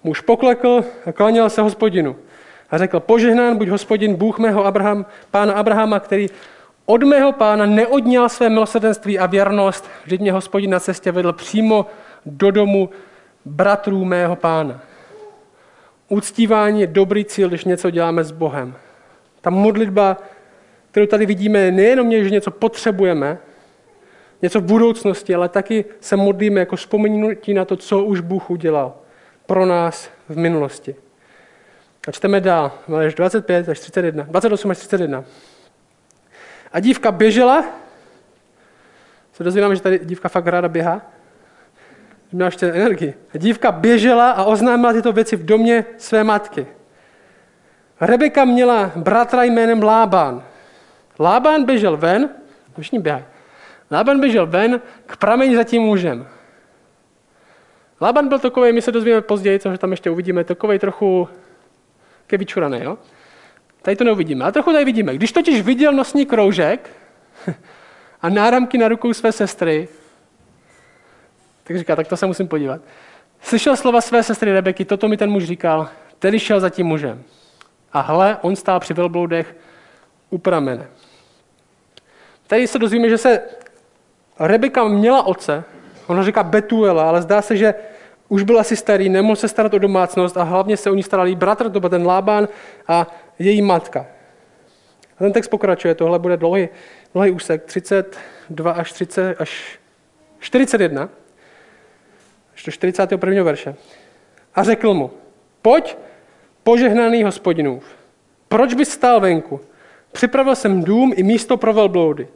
Muž 0.02 0.20
poklekl 0.20 0.84
a 1.06 1.12
klaněl 1.12 1.50
se 1.50 1.62
hospodinu 1.62 2.16
a 2.70 2.78
řekl, 2.78 3.00
požehnán 3.00 3.56
buď 3.56 3.68
hospodin, 3.68 4.14
Bůh 4.14 4.38
mého 4.38 4.64
Abraham, 4.64 5.06
pána 5.30 5.52
Abrahama, 5.52 6.00
který 6.00 6.26
od 6.86 7.02
mého 7.02 7.32
pána 7.32 7.66
neodněl 7.66 8.28
své 8.28 8.48
milosrdenství 8.48 9.18
a 9.18 9.26
věrnost, 9.26 9.90
vždyť 10.04 10.20
mě 10.20 10.32
hospodin 10.32 10.70
na 10.70 10.80
cestě 10.80 11.12
vedl 11.12 11.32
přímo 11.32 11.86
do 12.26 12.50
domu 12.50 12.90
bratrů 13.44 14.04
mého 14.04 14.36
pána. 14.36 14.80
Uctívání 16.08 16.80
je 16.80 16.86
dobrý 16.86 17.24
cíl, 17.24 17.48
když 17.48 17.64
něco 17.64 17.90
děláme 17.90 18.24
s 18.24 18.30
Bohem. 18.30 18.74
Ta 19.40 19.50
modlitba, 19.50 20.16
kterou 20.90 21.06
tady 21.06 21.26
vidíme, 21.26 21.70
nejenom 21.70 22.12
je, 22.12 22.24
že 22.24 22.30
něco 22.30 22.50
potřebujeme, 22.50 23.38
něco 24.42 24.60
v 24.60 24.64
budoucnosti, 24.64 25.34
ale 25.34 25.48
taky 25.48 25.84
se 26.00 26.16
modlíme 26.16 26.60
jako 26.60 26.76
vzpomenutí 26.76 27.54
na 27.54 27.64
to, 27.64 27.76
co 27.76 28.04
už 28.04 28.20
Bůh 28.20 28.50
udělal 28.50 28.94
pro 29.46 29.66
nás 29.66 30.10
v 30.28 30.36
minulosti. 30.36 30.96
A 32.08 32.12
čteme 32.12 32.40
dál, 32.40 32.72
25 33.16 33.68
až 33.68 33.80
31, 33.80 34.22
28 34.22 34.70
až 34.70 34.78
31. 34.78 35.24
A 36.72 36.80
dívka 36.80 37.12
běžela, 37.12 37.64
se 39.32 39.44
dozvídáme, 39.44 39.76
že 39.76 39.82
tady 39.82 40.00
dívka 40.02 40.28
fakt 40.28 40.46
ráda 40.46 40.68
běhá, 40.68 41.02
měla 42.32 42.46
ještě 42.46 42.66
energii. 42.66 43.14
A 43.34 43.38
dívka 43.38 43.72
běžela 43.72 44.30
a 44.30 44.44
oznámila 44.44 44.92
tyto 44.92 45.12
věci 45.12 45.36
v 45.36 45.44
domě 45.44 45.84
své 45.98 46.24
matky. 46.24 46.66
Rebeka 48.00 48.44
měla 48.44 48.92
bratra 48.96 49.42
jménem 49.42 49.82
Lában. 49.82 50.44
Lában 51.18 51.64
běžel 51.64 51.96
ven, 51.96 52.28
všichni 52.80 52.98
běhají. 52.98 53.24
Lában 53.90 54.20
běžel 54.20 54.46
ven 54.46 54.80
k 55.06 55.16
prameni 55.16 55.56
za 55.56 55.64
tím 55.64 55.82
mužem. 55.82 56.26
Lában 58.00 58.28
byl 58.28 58.38
takový, 58.38 58.72
my 58.72 58.82
se 58.82 58.92
dozvíme 58.92 59.20
později, 59.20 59.58
což 59.58 59.78
tam 59.78 59.90
ještě 59.90 60.10
uvidíme, 60.10 60.44
takový 60.44 60.78
trochu 60.78 61.28
ke 62.26 62.36
vyčuraný, 62.36 62.80
jo? 62.82 62.98
Tady 63.82 63.96
to 63.96 64.04
neuvidíme, 64.04 64.44
ale 64.44 64.52
trochu 64.52 64.72
tady 64.72 64.84
vidíme. 64.84 65.14
Když 65.14 65.32
totiž 65.32 65.62
viděl 65.62 65.92
nosní 65.92 66.26
kroužek 66.26 66.90
a 68.22 68.28
náramky 68.28 68.78
na 68.78 68.88
rukou 68.88 69.12
své 69.12 69.32
sestry, 69.32 69.88
Tak 71.64 71.78
říká, 71.78 71.96
tak 71.96 72.08
to 72.08 72.16
se 72.16 72.26
musím 72.26 72.48
podívat. 72.48 72.80
Slyšel 73.40 73.76
slova 73.76 74.00
své 74.00 74.22
sestry 74.22 74.52
Rebeky, 74.52 74.84
toto 74.84 75.08
mi 75.08 75.16
ten 75.16 75.30
muž 75.30 75.44
říkal, 75.44 75.88
tedy 76.18 76.38
šel 76.38 76.60
za 76.60 76.70
tím 76.70 76.86
mužem. 76.86 77.22
A 77.92 78.00
hle, 78.00 78.36
on 78.40 78.56
stál 78.56 78.80
při 78.80 78.94
velbloudech 78.94 79.56
u 80.30 80.38
pramene. 80.38 80.86
Tady 82.46 82.66
se 82.66 82.78
dozvíme, 82.78 83.08
že 83.08 83.18
se 83.18 83.42
Rebeka 84.38 84.88
měla 84.88 85.26
oce, 85.26 85.64
ona 86.06 86.22
říká 86.22 86.42
Betuela, 86.42 87.08
ale 87.08 87.22
zdá 87.22 87.42
se, 87.42 87.56
že 87.56 87.74
už 88.28 88.42
byl 88.42 88.60
asi 88.60 88.76
starý, 88.76 89.08
nemohl 89.08 89.36
se 89.36 89.48
starat 89.48 89.74
o 89.74 89.78
domácnost 89.78 90.36
a 90.36 90.42
hlavně 90.42 90.76
se 90.76 90.90
o 90.90 90.94
ní 90.94 91.02
staral 91.02 91.26
její 91.26 91.36
bratr, 91.36 91.70
to 91.70 91.80
byl 91.80 91.90
ten 91.90 92.06
Lában 92.06 92.48
a 92.88 93.06
její 93.38 93.62
matka. 93.62 94.06
A 95.16 95.18
ten 95.18 95.32
text 95.32 95.48
pokračuje, 95.48 95.94
tohle 95.94 96.18
bude 96.18 96.36
dlouhý, 96.36 96.68
dlouhý 97.12 97.30
úsek, 97.30 97.64
32 97.64 98.72
až 98.72 98.92
30 98.92 99.40
až 99.40 99.78
41, 100.38 101.08
až 102.54 102.64
do 102.64 102.72
41. 102.72 103.42
verše. 103.42 103.74
A 104.54 104.62
řekl 104.62 104.94
mu, 104.94 105.10
pojď, 105.62 105.96
požehnaný 106.62 107.22
hospodinův, 107.22 107.84
proč 108.48 108.74
bys 108.74 108.88
stál 108.88 109.20
venku? 109.20 109.60
Připravil 110.12 110.54
jsem 110.56 110.84
dům 110.84 111.12
i 111.16 111.22
místo 111.22 111.56
pro 111.56 111.72
velbloudy. 111.72 112.28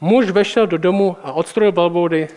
Muž 0.00 0.30
vešel 0.30 0.66
do 0.66 0.78
domu 0.78 1.16
a 1.22 1.32
odstrojil 1.32 1.72
velbloudy. 1.72 2.28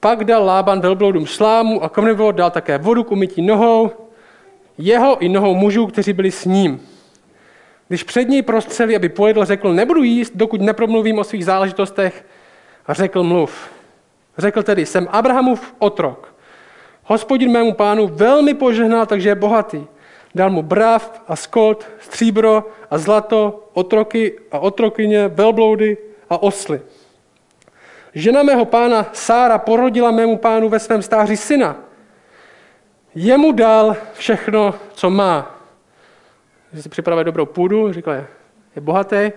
Pak 0.00 0.24
dal 0.24 0.44
Lában 0.44 0.80
velbloudům 0.80 1.26
slámu 1.26 1.82
a 1.82 1.88
komnevod 1.88 2.36
dal 2.36 2.50
také 2.50 2.78
vodu 2.78 3.04
k 3.04 3.12
umytí 3.12 3.42
nohou, 3.42 3.90
jeho 4.78 5.18
i 5.18 5.28
nohou 5.28 5.54
mužů, 5.54 5.86
kteří 5.86 6.12
byli 6.12 6.30
s 6.30 6.44
ním. 6.44 6.88
Když 7.88 8.02
před 8.02 8.28
něj 8.28 8.42
prostřeli, 8.42 8.96
aby 8.96 9.08
pojedl, 9.08 9.44
řekl, 9.44 9.74
nebudu 9.74 10.02
jíst, 10.02 10.32
dokud 10.34 10.60
nepromluvím 10.60 11.18
o 11.18 11.24
svých 11.24 11.44
záležitostech. 11.44 12.26
A 12.86 12.94
řekl, 12.94 13.22
mluv. 13.22 13.70
Řekl 14.38 14.62
tedy, 14.62 14.86
jsem 14.86 15.08
Abrahamův 15.10 15.74
otrok. 15.78 16.34
Hospodin 17.08 17.50
mému 17.50 17.72
pánu 17.72 18.06
velmi 18.06 18.54
požehnal, 18.54 19.06
takže 19.06 19.28
je 19.28 19.34
bohatý. 19.34 19.86
Dal 20.34 20.50
mu 20.50 20.62
brav 20.62 21.22
a 21.28 21.36
skolt, 21.36 21.86
stříbro 21.98 22.68
a 22.90 22.98
zlato, 22.98 23.68
otroky 23.72 24.38
a 24.52 24.58
otrokyně, 24.58 25.28
velbloudy 25.28 25.96
a 26.30 26.42
osly. 26.42 26.80
Žena 28.14 28.42
mého 28.42 28.64
pána 28.64 29.06
Sára 29.12 29.58
porodila 29.58 30.10
mému 30.10 30.36
pánu 30.36 30.68
ve 30.68 30.78
svém 30.78 31.02
stáří 31.02 31.36
syna. 31.36 31.76
Jemu 33.14 33.52
dal 33.52 33.96
všechno, 34.12 34.74
co 34.92 35.10
má. 35.10 35.60
Že 36.72 36.82
si 36.82 36.88
připravuje 36.88 37.24
dobrou 37.24 37.46
půdu, 37.46 37.92
říkal, 37.92 38.14
je, 38.14 38.26
je 38.76 38.80
bohatý. 38.80 39.32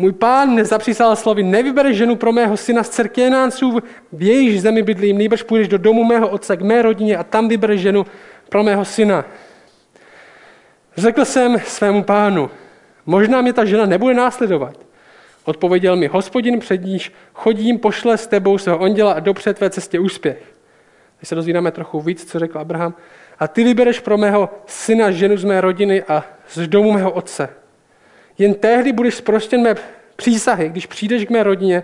Můj 0.00 0.12
pán 0.12 0.50
mne 0.50 0.64
zapřísal 0.64 1.16
slovy, 1.16 1.42
nevybereš 1.42 1.96
ženu 1.96 2.16
pro 2.16 2.32
mého 2.32 2.56
syna 2.56 2.82
z 2.82 2.88
Cerkénánců, 2.88 3.78
v 4.12 4.22
jejíž 4.22 4.60
zemi 4.60 4.82
bydlím, 4.82 5.18
nejbrž 5.18 5.42
půjdeš 5.42 5.68
do 5.68 5.78
domu 5.78 6.04
mého 6.04 6.28
otce 6.28 6.56
k 6.56 6.62
mé 6.62 6.82
rodině 6.82 7.16
a 7.16 7.24
tam 7.24 7.48
vybereš 7.48 7.80
ženu 7.80 8.06
pro 8.48 8.62
mého 8.62 8.84
syna. 8.84 9.24
Řekl 10.96 11.24
jsem 11.24 11.58
svému 11.58 12.02
pánu, 12.02 12.50
možná 13.06 13.40
mě 13.40 13.52
ta 13.52 13.64
žena 13.64 13.86
nebude 13.86 14.14
následovat. 14.14 14.76
Odpověděl 15.44 15.96
mi, 15.96 16.06
hospodin 16.06 16.60
před 16.60 16.84
níž 16.84 17.12
chodím, 17.34 17.78
pošle 17.78 18.18
s 18.18 18.26
tebou 18.26 18.58
svého 18.58 18.78
onděla 18.78 19.12
a 19.12 19.20
dopře 19.20 19.54
tvé 19.54 19.70
cestě 19.70 19.98
úspěch. 19.98 20.42
Teď 21.20 21.28
se 21.28 21.34
dozvídáme 21.34 21.70
trochu 21.70 22.00
víc, 22.00 22.30
co 22.30 22.38
řekl 22.38 22.58
Abraham. 22.58 22.94
A 23.38 23.48
ty 23.48 23.64
vybereš 23.64 24.00
pro 24.00 24.18
mého 24.18 24.50
syna 24.66 25.10
ženu 25.10 25.36
z 25.36 25.44
mé 25.44 25.60
rodiny 25.60 26.02
a 26.02 26.24
z 26.48 26.68
domu 26.68 26.92
mého 26.92 27.10
otce. 27.10 27.48
Jen 28.38 28.54
tehdy 28.54 28.92
budeš 28.92 29.14
zprostěn 29.14 29.62
mé 29.62 29.74
přísahy, 30.16 30.68
když 30.68 30.86
přijdeš 30.86 31.24
k 31.24 31.30
mé 31.30 31.42
rodině, 31.42 31.82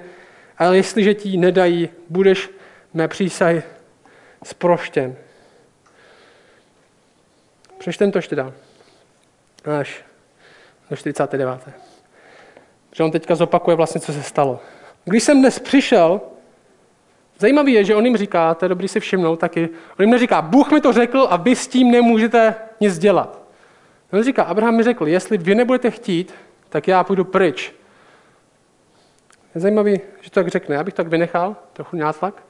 ale 0.58 0.76
jestliže 0.76 1.14
ti 1.14 1.36
nedají, 1.36 1.88
budeš 2.08 2.50
mé 2.94 3.08
přísahy 3.08 3.62
zproštěn. 4.44 5.16
Přečtem 7.78 8.12
to 8.12 8.18
ještě 8.18 8.36
dál 8.36 8.52
až 9.64 10.04
do 10.90 10.96
49. 10.96 11.68
Že 12.92 13.02
on 13.02 13.10
teďka 13.10 13.34
zopakuje 13.34 13.76
vlastně, 13.76 14.00
co 14.00 14.12
se 14.12 14.22
stalo. 14.22 14.60
Když 15.04 15.22
jsem 15.22 15.40
dnes 15.40 15.58
přišel, 15.58 16.20
zajímavý 17.38 17.72
je, 17.72 17.84
že 17.84 17.94
on 17.94 18.04
jim 18.04 18.16
říká, 18.16 18.54
to 18.54 18.64
je 18.64 18.68
dobrý 18.68 18.88
si 18.88 19.00
všimnout 19.00 19.36
taky, 19.36 19.68
on 19.98 20.02
jim 20.02 20.10
neříká, 20.10 20.42
Bůh 20.42 20.72
mi 20.72 20.80
to 20.80 20.92
řekl 20.92 21.26
a 21.30 21.36
vy 21.36 21.56
s 21.56 21.68
tím 21.68 21.90
nemůžete 21.90 22.54
nic 22.80 22.98
dělat. 22.98 23.42
On 24.12 24.22
říká, 24.22 24.42
Abraham 24.42 24.76
mi 24.76 24.82
řekl, 24.82 25.08
jestli 25.08 25.38
vy 25.38 25.54
nebudete 25.54 25.90
chtít, 25.90 26.34
tak 26.74 26.88
já 26.88 27.04
půjdu 27.04 27.24
pryč. 27.24 27.74
Je 29.54 29.60
zajímavý, 29.60 30.00
že 30.20 30.30
to 30.30 30.34
tak 30.34 30.48
řekne. 30.48 30.74
Já 30.76 30.84
bych 30.84 30.94
tak 30.94 31.08
vynechal, 31.08 31.56
trochu 31.72 31.96
nátlak. 31.96 32.42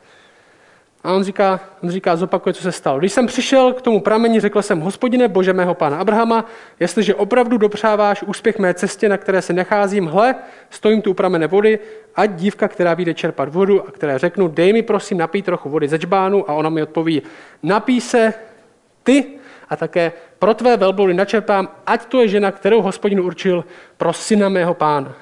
A 1.02 1.12
on 1.12 1.24
říká, 1.24 1.60
on 1.82 1.90
říká, 1.90 2.16
zopakuje, 2.16 2.52
co 2.52 2.62
se 2.62 2.72
stalo. 2.72 2.98
Když 2.98 3.12
jsem 3.12 3.26
přišel 3.26 3.72
k 3.72 3.82
tomu 3.82 4.00
prameni, 4.00 4.40
řekl 4.40 4.62
jsem, 4.62 4.80
hospodine 4.80 5.28
Bože 5.28 5.52
mého 5.52 5.74
pána 5.74 5.98
Abrahama, 5.98 6.44
jestliže 6.80 7.14
opravdu 7.14 7.58
dopřáváš 7.58 8.22
úspěch 8.22 8.58
mé 8.58 8.74
cestě, 8.74 9.08
na 9.08 9.16
které 9.16 9.42
se 9.42 9.52
nacházím, 9.52 10.06
hle, 10.06 10.34
stojím 10.70 11.02
tu 11.02 11.10
u 11.10 11.14
pramene 11.14 11.46
vody, 11.46 11.78
ať 12.16 12.30
dívka, 12.30 12.68
která 12.68 12.94
vyjde 12.94 13.14
čerpat 13.14 13.48
vodu 13.48 13.88
a 13.88 13.90
které 13.90 14.18
řeknu, 14.18 14.48
dej 14.48 14.72
mi 14.72 14.82
prosím 14.82 15.18
napít 15.18 15.44
trochu 15.44 15.68
vody 15.68 15.88
ze 15.88 15.98
čbánu 15.98 16.50
a 16.50 16.54
ona 16.54 16.70
mi 16.70 16.82
odpoví, 16.82 17.22
napí 17.62 18.00
se 18.00 18.34
ty 19.02 19.38
a 19.68 19.76
také 19.76 20.12
pro 20.38 20.54
tvé 20.54 20.76
velbloudy 20.76 21.14
načerpám, 21.14 21.68
ať 21.86 22.06
to 22.06 22.20
je 22.20 22.28
žena, 22.28 22.52
kterou 22.52 22.82
hospodin 22.82 23.20
určil 23.20 23.64
pro 23.96 24.12
syna 24.12 24.48
mého 24.48 24.74
pána. 24.74 25.12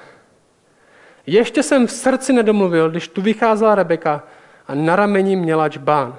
Ještě 1.27 1.63
jsem 1.63 1.87
v 1.87 1.91
srdci 1.91 2.33
nedomluvil, 2.33 2.89
když 2.89 3.07
tu 3.07 3.21
vycházela 3.21 3.75
Rebeka, 3.75 4.23
a 4.67 4.75
na 4.75 4.95
rameni 4.95 5.35
měla 5.35 5.69
čbán. 5.69 6.15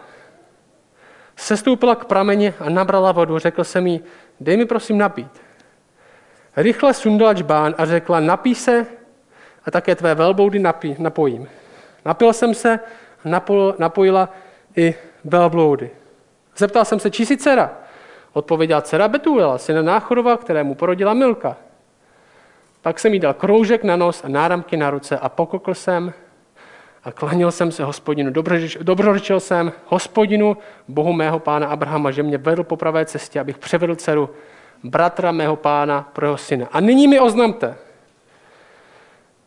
Sestoupila 1.37 1.95
k 1.95 2.05
prameni 2.05 2.55
a 2.61 2.71
nabrala 2.71 3.13
vodu. 3.13 3.39
Řekl 3.39 3.65
jsem 3.65 3.87
jí, 3.87 4.01
dej 4.41 4.57
mi 4.57 4.67
prosím 4.67 4.99
napít. 4.99 5.43
Rychle 6.57 6.95
sundala 6.95 7.35
čbán 7.35 7.75
a 7.79 7.87
řekla, 7.87 8.21
napí 8.21 8.55
se 8.55 8.87
a 9.65 9.71
také 9.71 9.95
tvé 9.95 10.15
velboudy 10.15 10.59
napí, 10.59 10.97
napojím. 10.99 11.49
Napil 12.05 12.33
jsem 12.33 12.55
se 12.55 12.81
a 13.25 13.43
napojila 13.79 14.29
i 14.77 14.95
velbloudy. 15.25 15.91
Zeptal 16.57 16.85
jsem 16.85 17.01
se, 17.01 17.11
či 17.11 17.27
jsi 17.27 17.37
dcera? 17.37 17.84
Odpověděla 18.35 18.81
dcera 18.81 19.09
Betuela, 19.09 19.59
syna 19.59 19.83
Náchodova, 19.83 20.37
kterému 20.37 20.75
porodila 20.75 21.15
Milka. 21.15 21.57
Pak 22.83 22.99
jsem 22.99 23.15
jí 23.15 23.21
dal 23.21 23.35
kroužek 23.35 23.85
na 23.85 23.97
nos 23.97 24.25
a 24.25 24.29
náramky 24.29 24.77
na 24.77 24.91
ruce 24.91 25.19
a 25.19 25.29
pokokl 25.29 25.75
jsem 25.75 26.13
a 27.05 27.13
klanil 27.13 27.53
jsem 27.53 27.73
se 27.73 27.85
hospodinu. 27.85 28.33
Dobrořečil 28.81 29.41
jsem 29.41 29.73
hospodinu, 29.87 30.57
bohu 30.89 31.13
mého 31.13 31.39
pána 31.39 31.67
Abrahama, 31.67 32.11
že 32.11 32.23
mě 32.23 32.39
vedl 32.39 32.65
po 32.65 32.77
pravé 32.77 33.05
cestě, 33.05 33.41
abych 33.41 33.59
převedl 33.59 33.97
dceru 33.97 34.31
bratra 34.85 35.33
mého 35.33 35.57
pána 35.57 36.11
pro 36.13 36.27
jeho 36.27 36.37
syna. 36.37 36.69
A 36.73 36.81
nyní 36.81 37.09
mi 37.09 37.21
oznamte, 37.21 37.77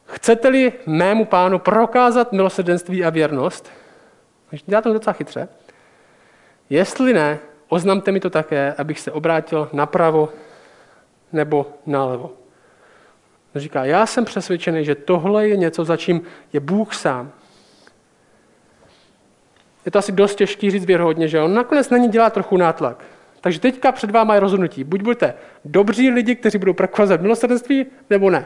chcete-li 0.06 0.74
mému 0.86 1.26
pánu 1.26 1.60
prokázat 1.60 2.32
milosrdenství 2.32 3.06
a 3.06 3.10
věrnost, 3.10 3.72
dělá 4.66 4.82
to 4.82 4.94
docela 4.94 5.14
chytře, 5.14 5.48
jestli 6.70 7.14
ne, 7.14 7.40
oznamte 7.70 8.12
mi 8.12 8.20
to 8.20 8.30
také, 8.30 8.74
abych 8.74 9.00
se 9.00 9.12
obrátil 9.12 9.70
napravo 9.74 10.30
nebo 11.34 11.68
nalevo. 11.86 12.34
Říká, 13.56 13.86
já 13.86 14.06
jsem 14.06 14.26
přesvědčený, 14.26 14.86
že 14.86 14.96
tohle 14.96 15.48
je 15.48 15.58
něco, 15.58 15.86
za 15.86 15.98
čím 15.98 16.22
je 16.54 16.60
Bůh 16.60 16.96
sám 16.96 17.32
je 19.88 19.92
to 19.92 20.00
asi 20.00 20.12
dost 20.12 20.36
těžký 20.36 20.72
říct 20.72 20.86
věrhodně, 20.86 21.28
že 21.28 21.42
on 21.42 21.54
nakonec 21.54 21.90
na 21.90 21.98
ní 21.98 22.10
dělá 22.10 22.30
trochu 22.30 22.58
nátlak. 22.58 23.04
Takže 23.42 23.60
teďka 23.60 23.92
před 23.92 24.12
váma 24.12 24.34
je 24.34 24.40
rozhodnutí. 24.40 24.84
Buď 24.84 25.02
budete 25.02 25.34
dobří 25.66 26.10
lidi, 26.10 26.36
kteří 26.36 26.58
budou 26.58 26.74
prokázat 26.74 27.22
milosrdenství, 27.22 27.86
nebo 28.10 28.30
ne. 28.30 28.46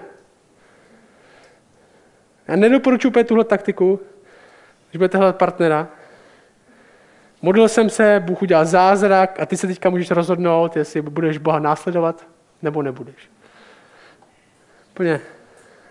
Já 2.48 2.56
nedoporučuji 2.56 3.10
úplně 3.10 3.24
tuhle 3.24 3.44
taktiku, 3.44 4.00
když 4.90 4.98
budete 4.98 5.18
hledat 5.18 5.36
partnera. 5.36 5.88
Modlil 7.42 7.68
jsem 7.68 7.90
se, 7.90 8.24
Bůh 8.26 8.42
udělal 8.42 8.66
zázrak 8.66 9.40
a 9.40 9.46
ty 9.46 9.58
se 9.58 9.68
teďka 9.68 9.90
můžeš 9.90 10.12
rozhodnout, 10.12 10.76
jestli 10.76 11.02
budeš 11.02 11.38
Boha 11.38 11.60
následovat, 11.60 12.28
nebo 12.62 12.82
nebudeš. 12.82 13.30
Úplně 14.92 15.20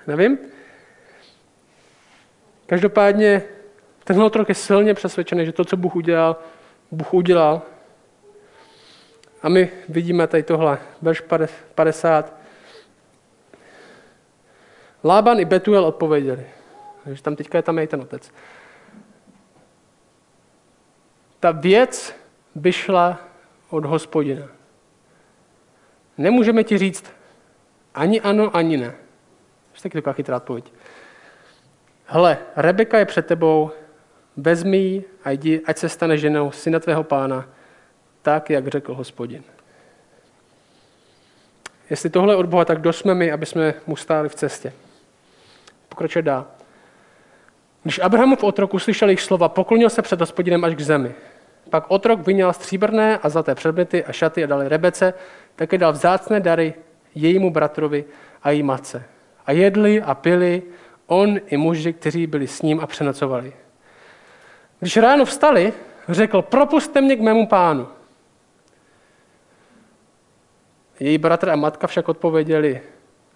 nevím. 0.06 0.38
Každopádně 2.66 3.42
Tenhle 4.10 4.26
otrok 4.26 4.48
je 4.48 4.54
silně 4.54 4.94
přesvědčený, 4.94 5.46
že 5.46 5.52
to, 5.52 5.64
co 5.64 5.76
Bůh 5.76 5.96
udělal, 5.96 6.36
Bůh 6.90 7.14
udělal. 7.14 7.62
A 9.42 9.48
my 9.48 9.70
vidíme 9.88 10.26
tady 10.26 10.42
tohle, 10.42 10.78
verš 11.02 11.22
50. 11.74 12.34
Lában 15.04 15.40
i 15.40 15.44
Betuel 15.44 15.84
odpověděli. 15.84 16.46
Takže 17.04 17.22
tam 17.22 17.36
teďka 17.36 17.58
je 17.58 17.62
tam 17.62 17.78
i 17.78 17.86
ten 17.86 18.00
otec. 18.00 18.30
Ta 21.40 21.50
věc 21.50 22.14
vyšla 22.56 23.18
od 23.70 23.84
hospodina. 23.84 24.46
Nemůžeme 26.18 26.64
ti 26.64 26.78
říct 26.78 27.04
ani 27.94 28.20
ano, 28.20 28.56
ani 28.56 28.76
ne. 28.76 28.94
Je 29.74 29.82
taky 29.82 29.94
taková 29.94 30.12
chytrá 30.12 30.36
odpověď. 30.36 30.72
hle, 32.06 32.38
Rebeka 32.56 32.98
je 32.98 33.04
před 33.04 33.26
tebou, 33.26 33.70
vezmi 34.36 34.76
ji 34.76 35.04
a 35.24 35.30
jdi, 35.30 35.60
ať 35.66 35.78
se 35.78 35.88
stane 35.88 36.18
ženou 36.18 36.50
syna 36.50 36.80
tvého 36.80 37.04
pána, 37.04 37.48
tak, 38.22 38.50
jak 38.50 38.68
řekl 38.68 38.94
hospodin. 38.94 39.42
Jestli 41.90 42.10
tohle 42.10 42.32
je 42.32 42.36
od 42.36 42.46
Boha, 42.46 42.64
tak 42.64 42.78
kdo 42.78 42.92
jsme 42.92 43.14
my, 43.14 43.32
aby 43.32 43.46
jsme 43.46 43.74
mu 43.86 43.96
stáli 43.96 44.28
v 44.28 44.34
cestě. 44.34 44.72
Pokračuje 45.88 46.22
dál. 46.22 46.46
Když 47.82 47.98
Abrahamův 47.98 48.44
otrok 48.44 48.74
uslyšel 48.74 49.08
jejich 49.08 49.20
slova, 49.20 49.48
poklonil 49.48 49.90
se 49.90 50.02
před 50.02 50.20
hospodinem 50.20 50.64
až 50.64 50.74
k 50.74 50.80
zemi. 50.80 51.14
Pak 51.70 51.90
otrok 51.90 52.26
vyněl 52.26 52.52
stříbrné 52.52 53.18
a 53.18 53.28
zlaté 53.28 53.54
předměty 53.54 54.04
a 54.04 54.12
šaty 54.12 54.44
a 54.44 54.46
dali 54.46 54.68
Rebece, 54.68 55.14
také 55.56 55.78
dal 55.78 55.92
vzácné 55.92 56.40
dary 56.40 56.74
jejímu 57.14 57.50
bratrovi 57.50 58.04
a 58.42 58.50
její 58.50 58.62
matce. 58.62 59.04
A 59.46 59.52
jedli 59.52 60.02
a 60.02 60.14
pili 60.14 60.62
on 61.06 61.40
i 61.46 61.56
muži, 61.56 61.92
kteří 61.92 62.26
byli 62.26 62.46
s 62.46 62.62
ním 62.62 62.80
a 62.80 62.86
přenocovali. 62.86 63.52
Když 64.78 64.96
ráno 64.96 65.24
vstali, 65.24 65.72
řekl, 66.08 66.42
propuste 66.42 67.00
mě 67.00 67.16
k 67.16 67.20
mému 67.20 67.46
pánu. 67.46 67.88
Její 71.00 71.18
bratr 71.18 71.50
a 71.50 71.56
matka 71.56 71.86
však 71.86 72.08
odpověděli, 72.08 72.80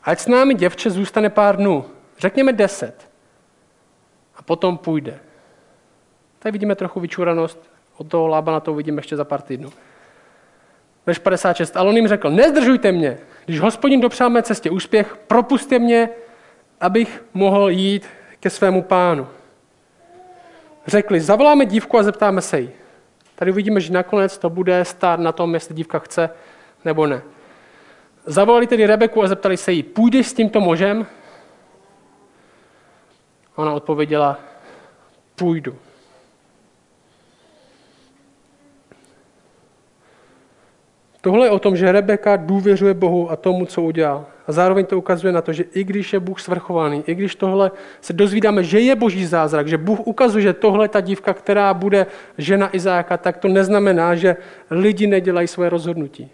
ať 0.04 0.18
s 0.18 0.26
námi 0.26 0.54
děvče 0.54 0.90
zůstane 0.90 1.30
pár 1.30 1.56
dnů, 1.56 1.84
řekněme 2.18 2.52
deset, 2.52 3.08
a 4.36 4.42
potom 4.42 4.78
půjde. 4.78 5.18
Tady 6.38 6.52
vidíme 6.52 6.74
trochu 6.74 7.00
vyčuranost, 7.00 7.73
od 7.96 8.08
toho 8.08 8.26
Lábana 8.26 8.60
to 8.60 8.72
uvidíme 8.72 8.98
ještě 8.98 9.16
za 9.16 9.24
pár 9.24 9.42
týdnů. 9.42 9.72
Verš 11.06 11.18
56. 11.18 11.76
Ale 11.76 11.88
on 11.88 11.96
jim 11.96 12.08
řekl, 12.08 12.30
nezdržujte 12.30 12.92
mě, 12.92 13.18
když 13.44 13.60
hospodin 13.60 14.00
dopřál 14.00 14.30
mé 14.30 14.42
cestě 14.42 14.70
úspěch, 14.70 15.16
propuste 15.26 15.78
mě, 15.78 16.08
abych 16.80 17.24
mohl 17.34 17.70
jít 17.70 18.06
ke 18.40 18.50
svému 18.50 18.82
pánu. 18.82 19.28
Řekli, 20.86 21.20
zavoláme 21.20 21.66
dívku 21.66 21.98
a 21.98 22.02
zeptáme 22.02 22.40
se 22.40 22.60
jí. 22.60 22.70
Tady 23.34 23.50
uvidíme, 23.50 23.80
že 23.80 23.92
nakonec 23.92 24.38
to 24.38 24.50
bude 24.50 24.84
stát 24.84 25.20
na 25.20 25.32
tom, 25.32 25.54
jestli 25.54 25.74
dívka 25.74 25.98
chce 25.98 26.30
nebo 26.84 27.06
ne. 27.06 27.22
Zavolali 28.26 28.66
tedy 28.66 28.86
Rebeku 28.86 29.22
a 29.22 29.28
zeptali 29.28 29.56
se 29.56 29.72
jí, 29.72 29.82
půjdeš 29.82 30.26
s 30.26 30.34
tímto 30.34 30.60
možem? 30.60 31.06
Ona 33.56 33.72
odpověděla, 33.72 34.38
půjdu. 35.34 35.78
Tohle 41.24 41.46
je 41.46 41.50
o 41.50 41.58
tom, 41.58 41.76
že 41.76 41.92
Rebeka 41.92 42.36
důvěřuje 42.36 42.94
Bohu 42.94 43.30
a 43.30 43.36
tomu, 43.36 43.66
co 43.66 43.82
udělal. 43.82 44.26
A 44.46 44.52
zároveň 44.52 44.86
to 44.86 44.98
ukazuje 44.98 45.32
na 45.32 45.42
to, 45.42 45.52
že 45.52 45.64
i 45.72 45.84
když 45.84 46.12
je 46.12 46.20
Bůh 46.20 46.40
svrchovaný, 46.40 47.04
i 47.06 47.14
když 47.14 47.34
tohle 47.34 47.70
se 48.00 48.12
dozvídáme, 48.12 48.64
že 48.64 48.80
je 48.80 48.96
boží 48.96 49.26
zázrak, 49.26 49.68
že 49.68 49.78
Bůh 49.78 50.00
ukazuje, 50.06 50.42
že 50.42 50.52
tohle 50.52 50.88
ta 50.88 51.00
dívka, 51.00 51.34
která 51.34 51.74
bude 51.74 52.06
žena 52.38 52.76
Izáka, 52.76 53.16
tak 53.16 53.36
to 53.36 53.48
neznamená, 53.48 54.14
že 54.14 54.36
lidi 54.70 55.06
nedělají 55.06 55.48
své 55.48 55.68
rozhodnutí. 55.68 56.30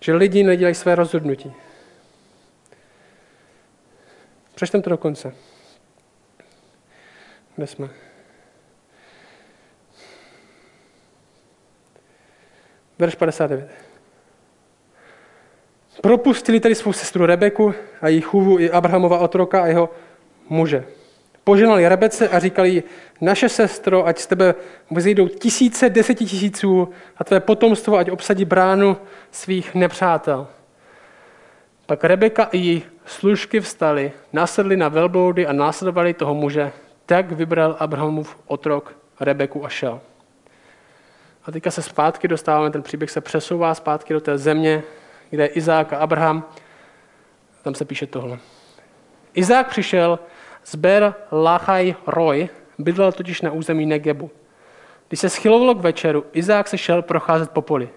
Že 0.00 0.14
lidi 0.14 0.42
nedělají 0.42 0.74
své 0.74 0.94
rozhodnutí. 0.94 1.52
Přečtem 4.54 4.82
to 4.82 4.90
do 4.90 4.96
konce. 4.96 5.34
Kde 7.56 7.66
jsme? 7.66 8.05
Verš 12.98 13.14
59. 13.14 13.68
Propustili 16.02 16.60
tedy 16.60 16.74
svou 16.74 16.92
sestru 16.92 17.26
Rebeku 17.26 17.74
a 18.00 18.08
její 18.08 18.20
chůvu 18.20 18.58
i 18.58 18.70
Abrahamova 18.70 19.18
otroka 19.18 19.62
a 19.62 19.66
jeho 19.66 19.90
muže. 20.48 20.84
Poženali 21.44 21.88
Rebece 21.88 22.28
a 22.28 22.38
říkali 22.38 22.70
jí, 22.70 22.82
naše 23.20 23.48
sestro, 23.48 24.06
ať 24.06 24.18
z 24.18 24.26
tebe 24.26 24.54
vyzejdou 24.90 25.28
tisíce, 25.28 25.90
desetitisíců 25.90 26.88
a 27.16 27.24
tvé 27.24 27.40
potomstvo, 27.40 27.96
ať 27.96 28.10
obsadí 28.10 28.44
bránu 28.44 28.96
svých 29.30 29.74
nepřátel. 29.74 30.46
Pak 31.86 32.04
Rebeka 32.04 32.48
i 32.52 32.58
její 32.58 32.82
služky 33.04 33.60
vstali, 33.60 34.12
nasedli 34.32 34.76
na 34.76 34.88
velbloudy 34.88 35.46
a 35.46 35.52
následovali 35.52 36.14
toho 36.14 36.34
muže. 36.34 36.72
Tak 37.06 37.32
vybral 37.32 37.76
Abrahamův 37.78 38.36
otrok 38.46 38.96
Rebeku 39.20 39.64
a 39.64 39.68
šel. 39.68 40.00
A 41.46 41.52
teďka 41.52 41.70
se 41.70 41.82
zpátky 41.82 42.28
dostáváme, 42.28 42.70
ten 42.70 42.82
příběh 42.82 43.10
se 43.10 43.20
přesouvá 43.20 43.74
zpátky 43.74 44.14
do 44.14 44.20
té 44.20 44.38
země, 44.38 44.82
kde 45.30 45.44
je 45.44 45.48
Izák 45.48 45.92
a 45.92 45.98
Abraham. 45.98 46.48
Tam 47.62 47.74
se 47.74 47.84
píše 47.84 48.06
tohle. 48.06 48.38
Izák 49.34 49.68
přišel 49.68 50.18
z 50.64 50.74
Ber 50.74 51.14
Lachaj 51.32 51.94
Roy, 52.06 52.48
bydlel 52.78 53.12
totiž 53.12 53.40
na 53.40 53.50
území 53.50 53.86
Negebu. 53.86 54.30
Když 55.08 55.20
se 55.20 55.28
schylovalo 55.28 55.74
k 55.74 55.80
večeru, 55.80 56.24
Izák 56.32 56.68
se 56.68 56.78
šel 56.78 57.02
procházet 57.02 57.50
po 57.50 57.62
poli. 57.62 57.88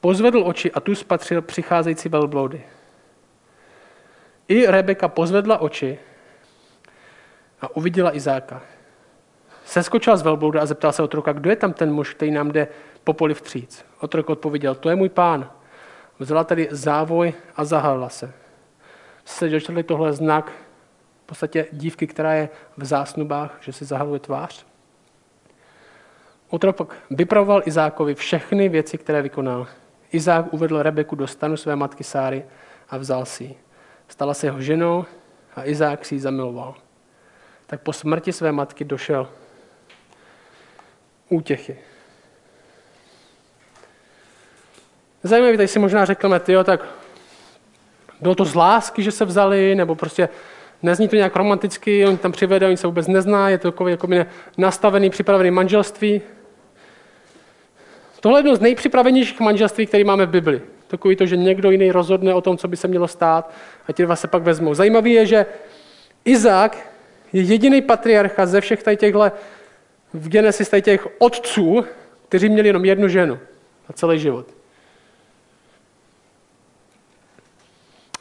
Pozvedl 0.00 0.42
oči 0.46 0.72
a 0.72 0.80
tu 0.80 0.94
spatřil 0.94 1.42
přicházející 1.42 2.08
velbloudy. 2.08 2.64
I 4.48 4.66
Rebeka 4.66 5.08
pozvedla 5.08 5.58
oči 5.58 5.98
a 7.60 7.76
uviděla 7.76 8.16
Izáka. 8.16 8.62
Seskočila 9.64 10.16
z 10.16 10.22
velblouda 10.22 10.62
a 10.62 10.66
zeptal 10.66 10.92
se 10.92 11.02
otroka, 11.02 11.32
kdo 11.32 11.50
je 11.50 11.56
tam 11.56 11.72
ten 11.72 11.92
muž, 11.92 12.14
který 12.14 12.30
nám 12.30 12.52
jde 12.52 12.68
po 13.04 13.12
poli 13.12 13.34
vstříc. 13.34 13.84
Otrok 14.00 14.30
odpověděl, 14.30 14.74
to 14.74 14.90
je 14.90 14.96
můj 14.96 15.08
pán. 15.08 15.50
Vzala 16.18 16.44
tedy 16.44 16.68
závoj 16.70 17.34
a 17.56 17.64
zahalila 17.64 18.08
se. 18.08 18.32
Se 19.24 19.48
dočetli 19.48 19.82
tohle 19.82 20.12
znak 20.12 20.52
v 21.24 21.26
podstatě 21.26 21.66
dívky, 21.72 22.06
která 22.06 22.34
je 22.34 22.48
v 22.76 22.84
zásnubách, 22.84 23.58
že 23.60 23.72
si 23.72 23.84
zahaluje 23.84 24.20
tvář. 24.20 24.66
Otrok 26.48 26.96
vypravoval 27.10 27.62
Izákovi 27.64 28.14
všechny 28.14 28.68
věci, 28.68 28.98
které 28.98 29.22
vykonal. 29.22 29.66
Izák 30.12 30.52
uvedl 30.52 30.82
Rebeku 30.82 31.16
do 31.16 31.26
stanu 31.26 31.56
své 31.56 31.76
matky 31.76 32.04
Sáry 32.04 32.44
a 32.90 32.96
vzal 32.98 33.24
si 33.24 33.44
ji. 33.44 33.58
Stala 34.08 34.34
se 34.34 34.46
jeho 34.46 34.60
ženou 34.60 35.04
a 35.56 35.66
Izák 35.66 36.04
si 36.04 36.14
ji 36.14 36.20
zamiloval. 36.20 36.74
Tak 37.66 37.80
po 37.80 37.92
smrti 37.92 38.32
své 38.32 38.52
matky 38.52 38.84
došel 38.84 39.28
útěchy. 41.28 41.76
Zajímavé, 45.22 45.56
tady 45.56 45.68
si 45.68 45.78
možná 45.78 46.04
řekneme, 46.04 46.40
tyjo, 46.40 46.64
tak 46.64 46.84
bylo 48.20 48.34
to 48.34 48.44
z 48.44 48.54
lásky, 48.54 49.02
že 49.02 49.12
se 49.12 49.24
vzali, 49.24 49.74
nebo 49.74 49.94
prostě 49.94 50.28
nezní 50.82 51.08
to 51.08 51.16
nějak 51.16 51.36
romanticky, 51.36 52.06
on 52.06 52.16
tam 52.16 52.32
přivede, 52.32 52.66
oni 52.66 52.76
se 52.76 52.86
vůbec 52.86 53.06
nezná, 53.06 53.48
je 53.48 53.58
to 53.58 53.72
takový 53.72 53.90
jako 53.90 54.08
nastavený, 54.58 55.10
připravený 55.10 55.50
manželství. 55.50 56.22
Tohle 58.20 58.38
je 58.38 58.40
jedno 58.40 58.56
z 58.56 58.60
nejpřipravenějších 58.60 59.40
manželství, 59.40 59.86
které 59.86 60.04
máme 60.04 60.26
v 60.26 60.30
Bibli. 60.30 60.62
Takový 60.86 61.16
to, 61.16 61.26
že 61.26 61.36
někdo 61.36 61.70
jiný 61.70 61.92
rozhodne 61.92 62.34
o 62.34 62.40
tom, 62.40 62.56
co 62.56 62.68
by 62.68 62.76
se 62.76 62.88
mělo 62.88 63.08
stát 63.08 63.50
a 63.88 63.92
ti 63.92 64.02
dva 64.02 64.16
se 64.16 64.28
pak 64.28 64.42
vezmou. 64.42 64.74
Zajímavé 64.74 65.08
je, 65.08 65.26
že 65.26 65.46
Izák 66.24 66.90
je 67.32 67.42
jediný 67.42 67.82
patriarcha 67.82 68.46
ze 68.46 68.60
všech 68.60 68.82
tady 68.82 68.96
těchto 68.96 69.32
v 70.14 70.28
Genesis 70.28 70.70
těch 70.80 71.06
otců, 71.18 71.84
kteří 72.28 72.48
měli 72.48 72.68
jenom 72.68 72.84
jednu 72.84 73.08
ženu 73.08 73.34
na 73.88 73.92
celý 73.94 74.18
život. 74.18 74.46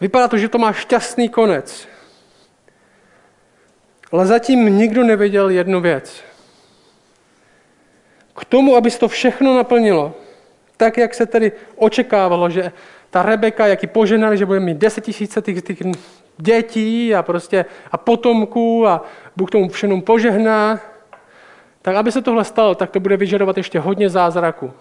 Vypadá 0.02 0.28
to, 0.28 0.38
že 0.38 0.50
to 0.50 0.58
má 0.58 0.74
šťastný 0.74 1.30
konec. 1.30 1.88
Ale 4.12 4.26
zatím 4.26 4.78
nikdo 4.78 5.04
nevěděl 5.04 5.50
jednu 5.50 5.82
věc. 5.82 6.24
K 8.36 8.46
tomu, 8.46 8.76
aby 8.76 8.92
se 8.92 9.00
to 9.00 9.08
všechno 9.08 9.58
naplnilo, 9.58 10.14
tak, 10.78 10.98
jak 10.98 11.14
se 11.14 11.26
tedy 11.26 11.52
očekávalo, 11.76 12.50
že 12.50 12.72
ta 13.10 13.22
Rebeka, 13.22 13.68
jak 13.68 13.84
ji 13.84 13.90
poženali, 13.90 14.38
že 14.38 14.46
bude 14.46 14.60
mít 14.60 14.78
deset 14.78 15.04
tisíce 15.04 15.42
těch, 15.42 15.62
těch 15.62 15.78
dětí 16.38 17.16
a 17.16 17.24
prostě 17.24 17.66
a 17.92 17.98
potomků 17.98 18.88
a 18.88 19.06
Bůh 19.36 19.50
tomu 19.50 19.70
všemu 19.70 20.02
požehná, 20.02 20.80
tak 21.84 21.96
aby 21.96 22.12
se 22.12 22.22
tohle 22.22 22.44
stalo, 22.44 22.76
tak 22.76 22.92
to 22.92 23.00
bude 23.00 23.18
vyžadovat 23.18 23.58
ještě 23.58 23.80
hodně 23.80 24.10
zázraku. 24.10 24.74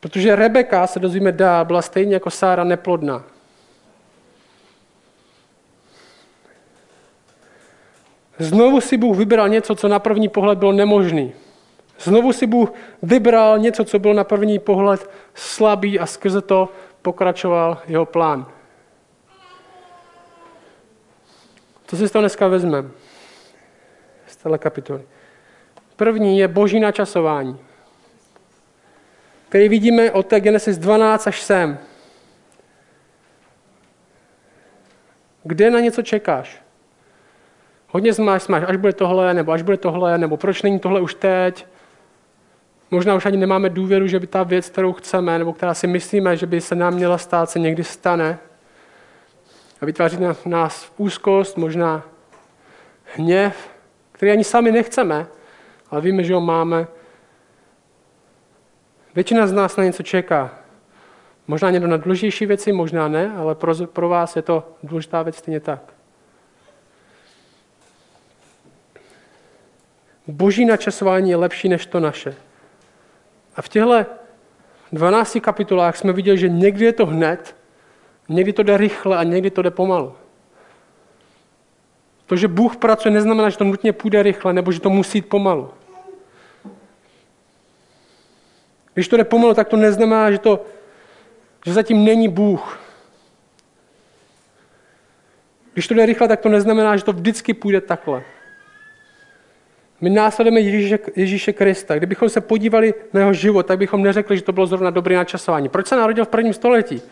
Protože 0.00 0.36
Rebeka, 0.36 0.86
se 0.86 1.00
dozvíme 1.00 1.32
dá, 1.32 1.64
byla 1.64 1.82
stejně 1.82 2.14
jako 2.14 2.30
Sára 2.30 2.64
neplodná. 2.64 3.24
Znovu 8.38 8.80
si 8.80 8.96
Bůh 8.96 9.16
vybral 9.16 9.48
něco, 9.48 9.74
co 9.74 9.88
na 9.88 9.98
první 9.98 10.28
pohled 10.28 10.58
bylo 10.58 10.72
nemožný. 10.72 11.32
Znovu 12.00 12.32
si 12.32 12.46
Bůh 12.46 12.72
vybral 13.02 13.58
něco, 13.58 13.84
co 13.84 13.98
bylo 13.98 14.14
na 14.14 14.24
první 14.24 14.58
pohled 14.58 15.10
slabý 15.34 16.00
a 16.00 16.06
skrze 16.06 16.40
to 16.40 16.68
pokračoval 17.02 17.78
jeho 17.86 18.06
plán. 18.06 18.46
Co 21.86 21.96
si 21.96 22.08
z 22.08 22.10
toho 22.10 22.22
dneska 22.22 22.48
vezmeme? 22.48 22.88
Téhle 24.42 24.58
kapitoly. 24.58 25.02
První 25.96 26.38
je 26.38 26.48
boží 26.48 26.80
načasování, 26.80 27.58
který 29.48 29.68
vidíme 29.68 30.10
od 30.10 30.26
té 30.26 30.40
Genesis 30.40 30.78
12 30.78 31.26
až 31.26 31.42
sem. 31.42 31.78
Kde 35.44 35.70
na 35.70 35.80
něco 35.80 36.02
čekáš? 36.02 36.62
Hodně 37.88 38.12
zmáš, 38.12 38.48
máš, 38.48 38.62
až 38.66 38.76
bude 38.76 38.92
tohle, 38.92 39.34
nebo 39.34 39.52
až 39.52 39.62
bude 39.62 39.76
tohle, 39.76 40.18
nebo 40.18 40.36
proč 40.36 40.62
není 40.62 40.78
tohle 40.78 41.00
už 41.00 41.14
teď. 41.14 41.66
Možná 42.90 43.14
už 43.14 43.26
ani 43.26 43.36
nemáme 43.36 43.68
důvěru, 43.68 44.06
že 44.06 44.20
by 44.20 44.26
ta 44.26 44.42
věc, 44.42 44.70
kterou 44.70 44.92
chceme, 44.92 45.38
nebo 45.38 45.52
která 45.52 45.74
si 45.74 45.86
myslíme, 45.86 46.36
že 46.36 46.46
by 46.46 46.60
se 46.60 46.74
nám 46.74 46.94
měla 46.94 47.18
stát, 47.18 47.50
se 47.50 47.58
někdy 47.58 47.84
stane. 47.84 48.38
A 49.80 49.86
vytváří 49.86 50.18
nás 50.46 50.92
úzkost, 50.96 51.56
možná 51.56 52.02
hněv, 53.14 53.79
který 54.20 54.32
ani 54.32 54.44
sami 54.44 54.72
nechceme, 54.72 55.26
ale 55.90 56.00
víme, 56.00 56.24
že 56.24 56.34
ho 56.34 56.40
máme. 56.40 56.86
Většina 59.14 59.46
z 59.46 59.52
nás 59.52 59.76
na 59.76 59.84
něco 59.84 60.02
čeká. 60.02 60.50
Možná 61.46 61.70
někdo 61.70 61.88
na 61.88 61.96
důležitější 61.96 62.46
věci, 62.46 62.72
možná 62.72 63.08
ne, 63.08 63.32
ale 63.36 63.54
pro, 63.54 63.74
pro 63.86 64.08
vás 64.08 64.36
je 64.36 64.42
to 64.42 64.76
důležitá 64.82 65.22
věc 65.22 65.36
stejně 65.36 65.60
tak. 65.60 65.80
Boží 70.26 70.64
načasování 70.64 71.30
je 71.30 71.36
lepší 71.36 71.68
než 71.68 71.86
to 71.86 72.00
naše. 72.00 72.34
A 73.56 73.62
v 73.62 73.68
těchto 73.68 74.06
12 74.92 75.38
kapitolách 75.40 75.96
jsme 75.96 76.12
viděli, 76.12 76.38
že 76.38 76.48
někdy 76.48 76.84
je 76.84 76.92
to 76.92 77.06
hned, 77.06 77.56
někdy 78.28 78.52
to 78.52 78.62
jde 78.62 78.76
rychle 78.76 79.16
a 79.16 79.22
někdy 79.22 79.50
to 79.50 79.62
jde 79.62 79.70
pomalu. 79.70 80.19
To, 82.30 82.36
že 82.36 82.48
Bůh 82.48 82.76
pracuje, 82.76 83.12
neznamená, 83.12 83.50
že 83.50 83.56
to 83.56 83.64
nutně 83.64 83.92
půjde 83.92 84.22
rychle, 84.22 84.52
nebo 84.52 84.72
že 84.72 84.80
to 84.80 84.90
musí 84.90 85.18
jít 85.18 85.28
pomalu. 85.28 85.70
Když 88.94 89.08
to 89.08 89.16
jde 89.16 89.24
pomalu, 89.24 89.54
tak 89.54 89.68
to 89.68 89.76
neznamená, 89.76 90.30
že, 90.30 90.38
to, 90.38 90.64
že 91.66 91.72
zatím 91.72 92.04
není 92.04 92.28
Bůh. 92.28 92.80
Když 95.72 95.88
to 95.88 95.94
jde 95.94 96.06
rychle, 96.06 96.28
tak 96.28 96.40
to 96.40 96.48
neznamená, 96.48 96.96
že 96.96 97.04
to 97.04 97.12
vždycky 97.12 97.54
půjde 97.54 97.80
takhle. 97.80 98.22
My 100.00 100.10
následujeme 100.10 100.60
Ježíše, 100.60 100.98
Ježíše 101.16 101.52
Krista. 101.52 101.96
Kdybychom 101.96 102.28
se 102.28 102.40
podívali 102.40 102.94
na 103.12 103.20
jeho 103.20 103.32
život, 103.32 103.66
tak 103.66 103.78
bychom 103.78 104.02
neřekli, 104.02 104.36
že 104.36 104.42
to 104.42 104.52
bylo 104.52 104.66
zrovna 104.66 104.90
dobré 104.90 105.16
načasování. 105.16 105.68
Proč 105.68 105.86
se 105.86 105.96
narodil 105.96 106.24
v 106.24 106.28
prvním 106.28 106.54
století? 106.54 107.02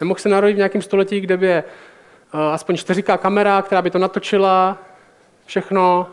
Nemohl 0.00 0.20
se 0.20 0.28
narodit 0.28 0.54
v 0.54 0.56
nějakém 0.56 0.82
století, 0.82 1.20
kde 1.20 1.36
by 1.36 1.46
je 1.46 1.64
aspoň 2.32 2.74
4K 2.74 3.18
kamera, 3.18 3.62
která 3.62 3.82
by 3.82 3.90
to 3.90 3.98
natočila, 3.98 4.78
všechno. 5.46 6.08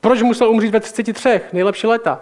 Proč 0.00 0.22
musel 0.22 0.50
umřít 0.50 0.72
ve 0.72 0.80
33? 0.80 1.40
Nejlepší 1.52 1.86
léta. 1.86 2.20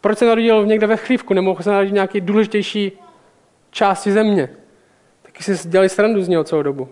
Proč 0.00 0.18
se 0.18 0.26
narodil 0.26 0.66
někde 0.66 0.86
ve 0.86 0.96
chlívku? 0.96 1.34
Nemohl 1.34 1.62
se 1.62 1.70
narodit 1.70 1.90
v 1.90 1.94
nějaké 1.94 2.20
důležitější 2.20 2.92
části 3.70 4.12
země? 4.12 4.48
Taky 5.22 5.42
si 5.42 5.68
dělali 5.68 5.88
srandu 5.88 6.22
z 6.22 6.28
něho 6.28 6.44
celou 6.44 6.62
dobu. 6.62 6.88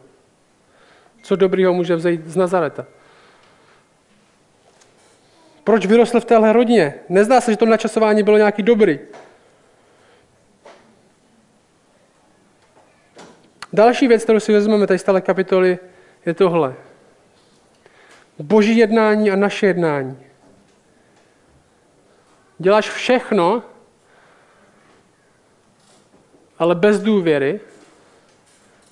Co 1.22 1.36
dobrýho 1.36 1.74
může 1.74 1.96
vzejít 1.96 2.26
z 2.26 2.36
Nazareta? 2.36 2.86
Proč 5.64 5.86
vyrostl 5.86 6.20
v 6.20 6.24
téhle 6.24 6.52
rodině? 6.52 6.94
Nezná 7.08 7.40
se, 7.40 7.50
že 7.50 7.56
to 7.56 7.66
načasování 7.66 8.22
bylo 8.22 8.36
nějaký 8.36 8.62
dobrý. 8.62 8.98
Další 13.72 14.08
věc, 14.08 14.24
kterou 14.24 14.40
si 14.40 14.52
vezmeme 14.52 14.86
tady 14.86 14.98
z 14.98 15.02
téhle 15.02 15.20
kapitoly, 15.20 15.78
je 16.26 16.34
tohle. 16.34 16.74
Boží 18.38 18.76
jednání 18.76 19.30
a 19.30 19.36
naše 19.36 19.66
jednání. 19.66 20.18
Děláš 22.58 22.90
všechno, 22.90 23.62
ale 26.58 26.74
bez 26.74 27.00
důvěry, 27.00 27.60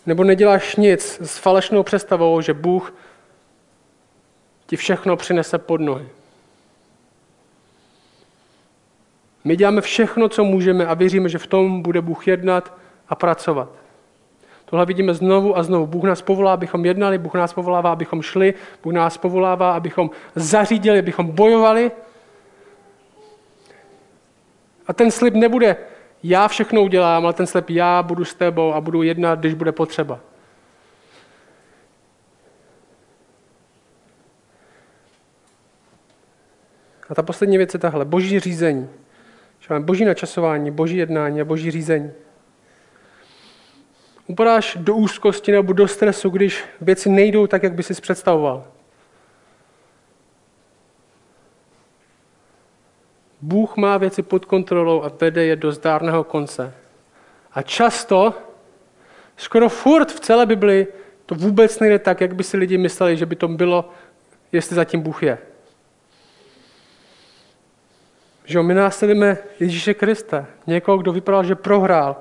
nebo 0.07 0.25
neděláš 0.25 0.77
nic 0.77 1.21
s 1.21 1.39
falešnou 1.39 1.83
představou, 1.83 2.41
že 2.41 2.55
Bůh 2.55 2.95
ti 4.67 4.77
všechno 4.77 5.17
přinese 5.17 5.59
pod 5.59 5.81
nohy. 5.81 6.09
My 9.45 9.57
děláme 9.57 9.81
všechno, 9.81 10.29
co 10.29 10.45
můžeme 10.45 10.87
a 10.87 10.95
věříme, 10.95 11.29
že 11.29 11.39
v 11.39 11.47
tom 11.47 11.83
bude 11.83 12.01
Bůh 12.01 12.29
jednat 12.29 12.79
a 13.09 13.15
pracovat. 13.15 13.86
Tohle 14.67 14.87
vidíme 14.87 15.15
znovu 15.15 15.59
a 15.59 15.63
znovu. 15.63 15.87
Bůh 15.87 16.05
nás 16.05 16.23
povolá, 16.23 16.53
abychom 16.55 16.85
jednali, 16.85 17.19
Bůh 17.19 17.35
nás 17.35 17.55
povolává, 17.55 17.93
abychom 17.93 18.23
šli, 18.23 18.55
Bůh 18.83 18.93
nás 18.93 19.19
povolává, 19.19 19.73
abychom 19.73 20.11
zařídili, 20.35 20.99
abychom 20.99 21.27
bojovali. 21.27 21.91
A 24.87 24.93
ten 24.93 25.11
slib 25.11 25.35
nebude 25.35 25.77
já 26.23 26.49
všechno 26.49 26.83
udělám, 26.83 27.25
ale 27.25 27.33
ten 27.33 27.47
slib 27.47 27.71
já 27.71 28.03
budu 28.03 28.25
s 28.25 28.35
tebou 28.35 28.73
a 28.73 28.81
budu 28.81 29.03
jednat, 29.03 29.39
když 29.39 29.55
bude 29.55 29.73
potřeba. 29.73 30.21
A 37.09 37.15
ta 37.15 37.23
poslední 37.23 37.57
věc 37.57 37.75
je 37.75 37.81
tahle. 37.81 38.05
Boží 38.05 38.41
řízení. 38.41 38.89
Boží 39.79 40.05
načasování, 40.05 40.71
boží 40.71 40.97
jednání 40.97 41.41
a 41.41 41.45
boží 41.45 41.71
řízení. 41.71 42.13
Upadáš 44.27 44.77
do 44.81 44.95
úzkosti 44.95 45.53
nebo 45.53 45.73
do 45.73 45.89
stresu, 45.89 46.31
když 46.31 46.65
věci 46.81 47.09
nejdou 47.09 47.47
tak, 47.47 47.63
jak 47.63 47.75
by 47.75 47.83
si 47.83 47.95
představoval. 47.95 48.65
Bůh 53.41 53.77
má 53.77 53.99
věci 53.99 54.23
pod 54.23 54.45
kontrolou 54.45 55.03
a 55.03 55.11
vede 55.21 55.45
je 55.45 55.57
do 55.57 55.73
zdárného 55.73 56.25
konce. 56.25 56.75
A 57.53 57.63
často, 57.63 58.35
skoro 59.37 59.69
furt 59.69 60.13
v 60.13 60.21
celé 60.21 60.47
Bibli, 60.47 60.87
to 61.27 61.35
vůbec 61.35 61.79
nejde 61.79 61.99
tak, 61.99 62.21
jak 62.21 62.35
by 62.35 62.45
si 62.45 62.57
lidi 62.57 62.79
mysleli, 62.79 63.17
že 63.17 63.27
by 63.27 63.37
to 63.37 63.49
bylo, 63.49 63.91
jestli 64.53 64.77
zatím 64.77 65.01
Bůh 65.01 65.23
je. 65.23 65.39
Že 68.45 68.63
my 68.63 68.75
následujeme 68.75 69.39
Ježíše 69.61 69.95
Krista, 69.95 70.47
někoho, 70.67 70.99
kdo 70.99 71.13
vypadal, 71.13 71.45
že 71.45 71.55
prohrál 71.55 72.17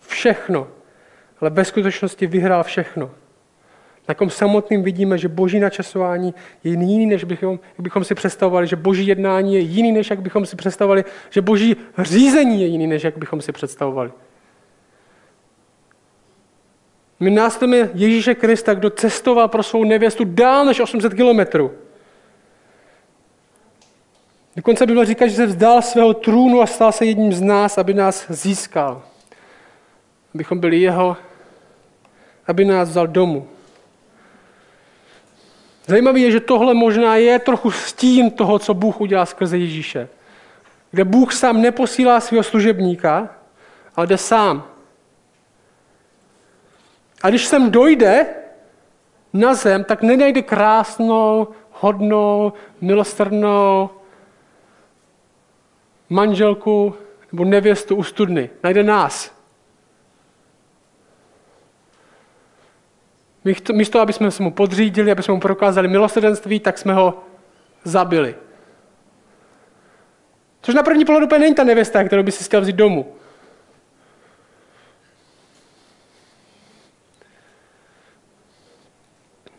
všechno, 0.00 0.68
ale 1.40 1.50
ve 1.50 1.64
skutečnosti 1.64 2.26
vyhrál 2.26 2.64
všechno. 2.64 3.10
Na 4.08 4.14
kom 4.14 4.30
samotným 4.30 4.82
vidíme, 4.82 5.18
že 5.18 5.28
boží 5.28 5.60
načasování 5.60 6.34
je 6.64 6.70
jiný, 6.70 7.06
než 7.06 7.24
bychom, 7.24 7.50
jak 7.50 7.80
bychom 7.80 8.04
si 8.04 8.14
představovali, 8.14 8.66
že 8.66 8.76
boží 8.76 9.06
jednání 9.06 9.54
je 9.54 9.60
jiný, 9.60 9.92
než 9.92 10.10
jak 10.10 10.20
bychom 10.20 10.46
si 10.46 10.56
představovali, 10.56 11.04
že 11.30 11.40
boží 11.40 11.76
řízení 11.98 12.60
je 12.60 12.66
jiný, 12.66 12.86
než 12.86 13.04
jak 13.04 13.18
bychom 13.18 13.40
si 13.40 13.52
představovali. 13.52 14.12
My 17.20 17.30
následujeme 17.30 17.90
Ježíše 17.94 18.34
Krista, 18.34 18.74
kdo 18.74 18.90
cestoval 18.90 19.48
pro 19.48 19.62
svou 19.62 19.84
nevěstu 19.84 20.24
dál 20.24 20.64
než 20.64 20.80
800 20.80 21.14
kilometrů. 21.14 21.72
Dokonce 24.56 24.86
Bible 24.86 25.06
říká, 25.06 25.26
že 25.26 25.34
se 25.34 25.46
vzdal 25.46 25.82
svého 25.82 26.14
trůnu 26.14 26.62
a 26.62 26.66
stal 26.66 26.92
se 26.92 27.06
jedním 27.06 27.32
z 27.32 27.40
nás, 27.40 27.78
aby 27.78 27.94
nás 27.94 28.26
získal. 28.28 29.02
Abychom 30.34 30.58
byli 30.58 30.80
jeho, 30.80 31.16
aby 32.46 32.64
nás 32.64 32.88
vzal 32.88 33.06
domů. 33.06 33.48
Zajímavé 35.86 36.20
je, 36.20 36.30
že 36.30 36.40
tohle 36.40 36.74
možná 36.74 37.16
je 37.16 37.38
trochu 37.38 37.70
stín 37.70 38.30
toho, 38.30 38.58
co 38.58 38.74
Bůh 38.74 39.00
udělal 39.00 39.26
skrze 39.26 39.58
Ježíše. 39.58 40.08
Kde 40.90 41.04
Bůh 41.04 41.34
sám 41.34 41.62
neposílá 41.62 42.20
svého 42.20 42.42
služebníka, 42.42 43.28
ale 43.96 44.06
jde 44.06 44.18
sám. 44.18 44.64
A 47.22 47.30
když 47.30 47.46
sem 47.46 47.70
dojde 47.70 48.26
na 49.32 49.54
zem, 49.54 49.84
tak 49.84 50.02
nenajde 50.02 50.42
krásnou, 50.42 51.48
hodnou, 51.70 52.52
milosrdnou 52.80 53.90
manželku 56.10 56.94
nebo 57.32 57.44
nevěstu 57.44 57.96
u 57.96 58.02
studny. 58.02 58.50
Najde 58.62 58.82
nás. 58.82 59.35
Místo, 63.72 64.00
aby 64.00 64.12
jsme 64.12 64.30
se 64.30 64.42
mu 64.42 64.50
podřídili, 64.50 65.10
aby 65.10 65.22
jsme 65.22 65.34
mu 65.34 65.40
prokázali 65.40 65.88
milosrdenství, 65.88 66.60
tak 66.60 66.78
jsme 66.78 66.94
ho 66.94 67.24
zabili. 67.84 68.34
Což 70.62 70.74
na 70.74 70.82
první 70.82 71.04
pohled 71.04 71.24
úplně 71.24 71.38
není 71.38 71.54
ta 71.54 71.64
nevěsta, 71.64 72.04
kterou 72.04 72.22
by 72.22 72.32
si 72.32 72.44
chtěl 72.44 72.60
vzít 72.60 72.76
domů. 72.76 73.16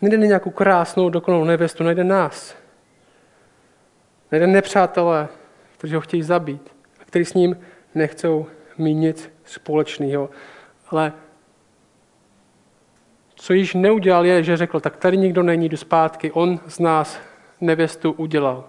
Nejde 0.02 0.18
nějakou 0.18 0.50
krásnou, 0.50 1.10
dokonalou 1.10 1.44
nevěstu, 1.44 1.84
najde 1.84 2.04
nás. 2.04 2.56
Najde 4.32 4.48
nepřátelé, 4.48 5.28
kteří 5.78 5.96
ho 5.96 6.02
chtějí 6.02 6.24
zabít 6.24 6.72
a 7.02 7.06
kteří 7.06 7.26
s 7.26 7.34
ním 7.34 7.60
nechcou 7.96 8.46
mít 8.78 8.94
nic 8.94 9.32
společného. 9.46 10.30
Ale 10.90 11.14
co 13.38 13.54
již 13.54 13.74
neudělal, 13.74 14.26
je, 14.26 14.44
že 14.44 14.58
řekl, 14.58 14.80
tak 14.80 14.98
tady 14.98 15.18
nikdo 15.18 15.44
není, 15.44 15.70
jdu 15.70 15.78
zpátky. 15.78 16.32
On 16.32 16.60
z 16.68 16.80
nás 16.80 17.20
nevěstu 17.62 18.12
udělal. 18.12 18.64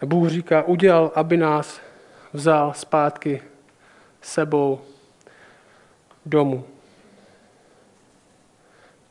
A 0.00 0.06
Bůh 0.06 0.28
říká, 0.28 0.62
udělal, 0.62 1.12
aby 1.14 1.36
nás 1.36 1.80
vzal 2.32 2.72
zpátky 2.72 3.42
sebou 4.20 4.80
domů. 6.26 6.64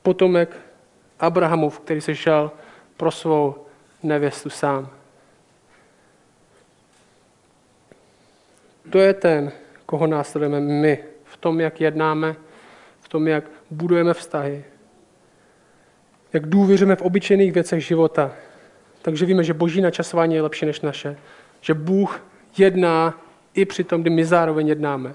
Potomek 0.01 0.57
Abrahamův, 1.19 1.79
který 1.79 2.01
se 2.01 2.15
šel 2.15 2.51
pro 2.97 3.11
svou 3.11 3.65
nevěstu 4.03 4.49
sám. 4.49 4.89
To 8.89 8.99
je 8.99 9.13
ten, 9.13 9.51
koho 9.91 10.07
následujeme 10.07 10.59
my 10.59 11.03
v 11.23 11.37
tom, 11.37 11.59
jak 11.59 11.81
jednáme, 11.81 12.35
v 12.99 13.09
tom, 13.09 13.27
jak 13.27 13.43
budujeme 13.71 14.13
vztahy, 14.13 14.63
jak 16.33 16.47
důvěřujeme 16.47 16.95
v 16.95 17.01
obyčejných 17.01 17.51
věcech 17.51 17.85
života. 17.85 18.31
Takže 19.01 19.25
víme, 19.25 19.43
že 19.43 19.53
boží 19.53 19.81
načasování 19.81 20.35
je 20.35 20.41
lepší 20.41 20.65
než 20.65 20.81
naše. 20.81 21.17
Že 21.61 21.73
Bůh 21.73 22.23
jedná 22.57 23.19
i 23.53 23.65
při 23.65 23.83
tom, 23.83 24.01
kdy 24.01 24.09
my 24.09 24.25
zároveň 24.25 24.67
jednáme. 24.67 25.13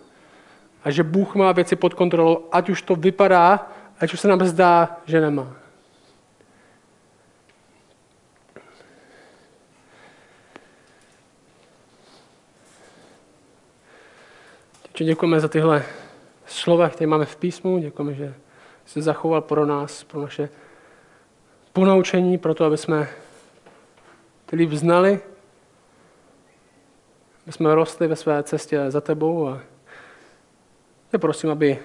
A 0.85 0.91
že 0.91 1.03
Bůh 1.03 1.35
má 1.35 1.53
věci 1.53 1.77
pod 1.77 1.95
kontrolou, 1.95 2.45
ať 2.53 2.69
už 2.69 2.83
to 2.83 2.97
vypadá, 2.97 3.73
ať 4.01 4.13
už 4.13 4.21
se 4.21 4.29
nám 4.29 4.45
zdá, 4.45 5.01
že 5.07 5.21
nemá. 5.21 5.57
Děkujeme 15.05 15.41
za 15.41 15.49
tyhle 15.49 15.85
slova, 16.47 16.89
které 16.89 17.07
máme 17.07 17.25
v 17.25 17.37
písmu. 17.37 17.79
Děkujeme, 17.79 18.15
že 18.15 18.35
se 18.87 19.03
zachoval 19.03 19.41
pro 19.41 19.67
nás, 19.67 20.05
pro 20.05 20.21
naše 20.21 20.49
ponaučení, 21.73 22.39
pro 22.39 22.55
to, 22.55 22.65
aby 22.65 22.77
jsme 22.77 23.09
ty 24.47 24.57
líp 24.57 24.71
znali, 24.71 25.21
aby 27.45 27.53
jsme 27.53 27.75
rostli 27.75 28.07
ve 28.07 28.17
své 28.17 28.43
cestě 28.43 28.91
za 28.91 29.01
tebou 29.01 29.49
a 29.49 29.61
já 31.13 31.19
prosím, 31.19 31.51
aby 31.51 31.79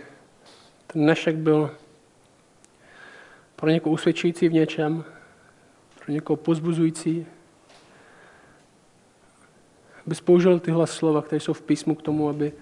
ten 0.87 1.01
dnešek 1.01 1.35
byl 1.35 1.71
pro 3.55 3.69
někoho 3.69 3.93
usvědčující 3.93 4.47
v 4.49 4.53
něčem, 4.53 5.03
pro 6.05 6.13
někoho 6.13 6.37
pozbuzující, 6.37 7.25
aby 10.07 10.15
použil 10.15 10.59
tyhle 10.59 10.87
slova, 10.87 11.21
které 11.21 11.39
jsou 11.39 11.53
v 11.53 11.61
písmu 11.61 11.95
k 11.95 12.01
tomu, 12.01 12.29
aby, 12.29 12.53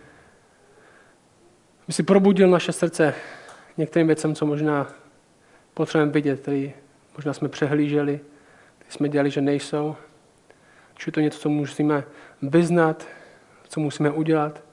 aby 1.89 1.93
si 1.93 2.03
probudil 2.03 2.49
naše 2.49 2.71
srdce 2.71 3.13
některým 3.77 4.07
věcem, 4.07 4.35
co 4.35 4.45
možná 4.45 4.87
potřebujeme 5.73 6.11
vidět, 6.11 6.39
který 6.39 6.73
možná 7.15 7.33
jsme 7.33 7.49
přehlíželi, 7.49 8.19
který 8.77 8.91
jsme 8.91 9.09
dělali, 9.09 9.31
že 9.31 9.41
nejsou. 9.41 9.95
Či 10.95 11.11
to 11.11 11.19
něco, 11.19 11.39
co 11.39 11.49
musíme 11.49 12.03
vyznat, 12.41 13.07
co 13.69 13.79
musíme 13.79 14.11
udělat, 14.11 14.63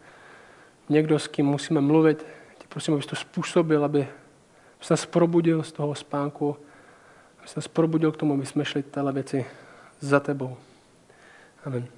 někdo, 0.89 1.19
s 1.19 1.29
kým 1.29 1.47
musíme 1.47 1.81
mluvit. 1.81 2.27
Tě 2.59 2.67
prosím, 2.69 2.95
abys 2.95 3.07
to 3.07 3.17
způsobil, 3.17 3.85
aby 3.85 4.09
se 4.81 4.93
nás 4.93 5.07
probudil 5.07 5.63
z 5.63 5.73
toho 5.73 5.95
spánku, 5.95 6.57
aby 7.39 7.49
se 7.49 7.55
nás 7.57 7.69
probudil 7.69 8.13
k 8.13 8.17
tomu, 8.17 8.35
aby 8.35 8.47
jsme 8.47 8.65
šli 8.65 8.83
tyhle 8.83 9.13
věci 9.13 9.47
za 10.01 10.21
tebou. 10.21 10.57
Amen. 11.65 11.96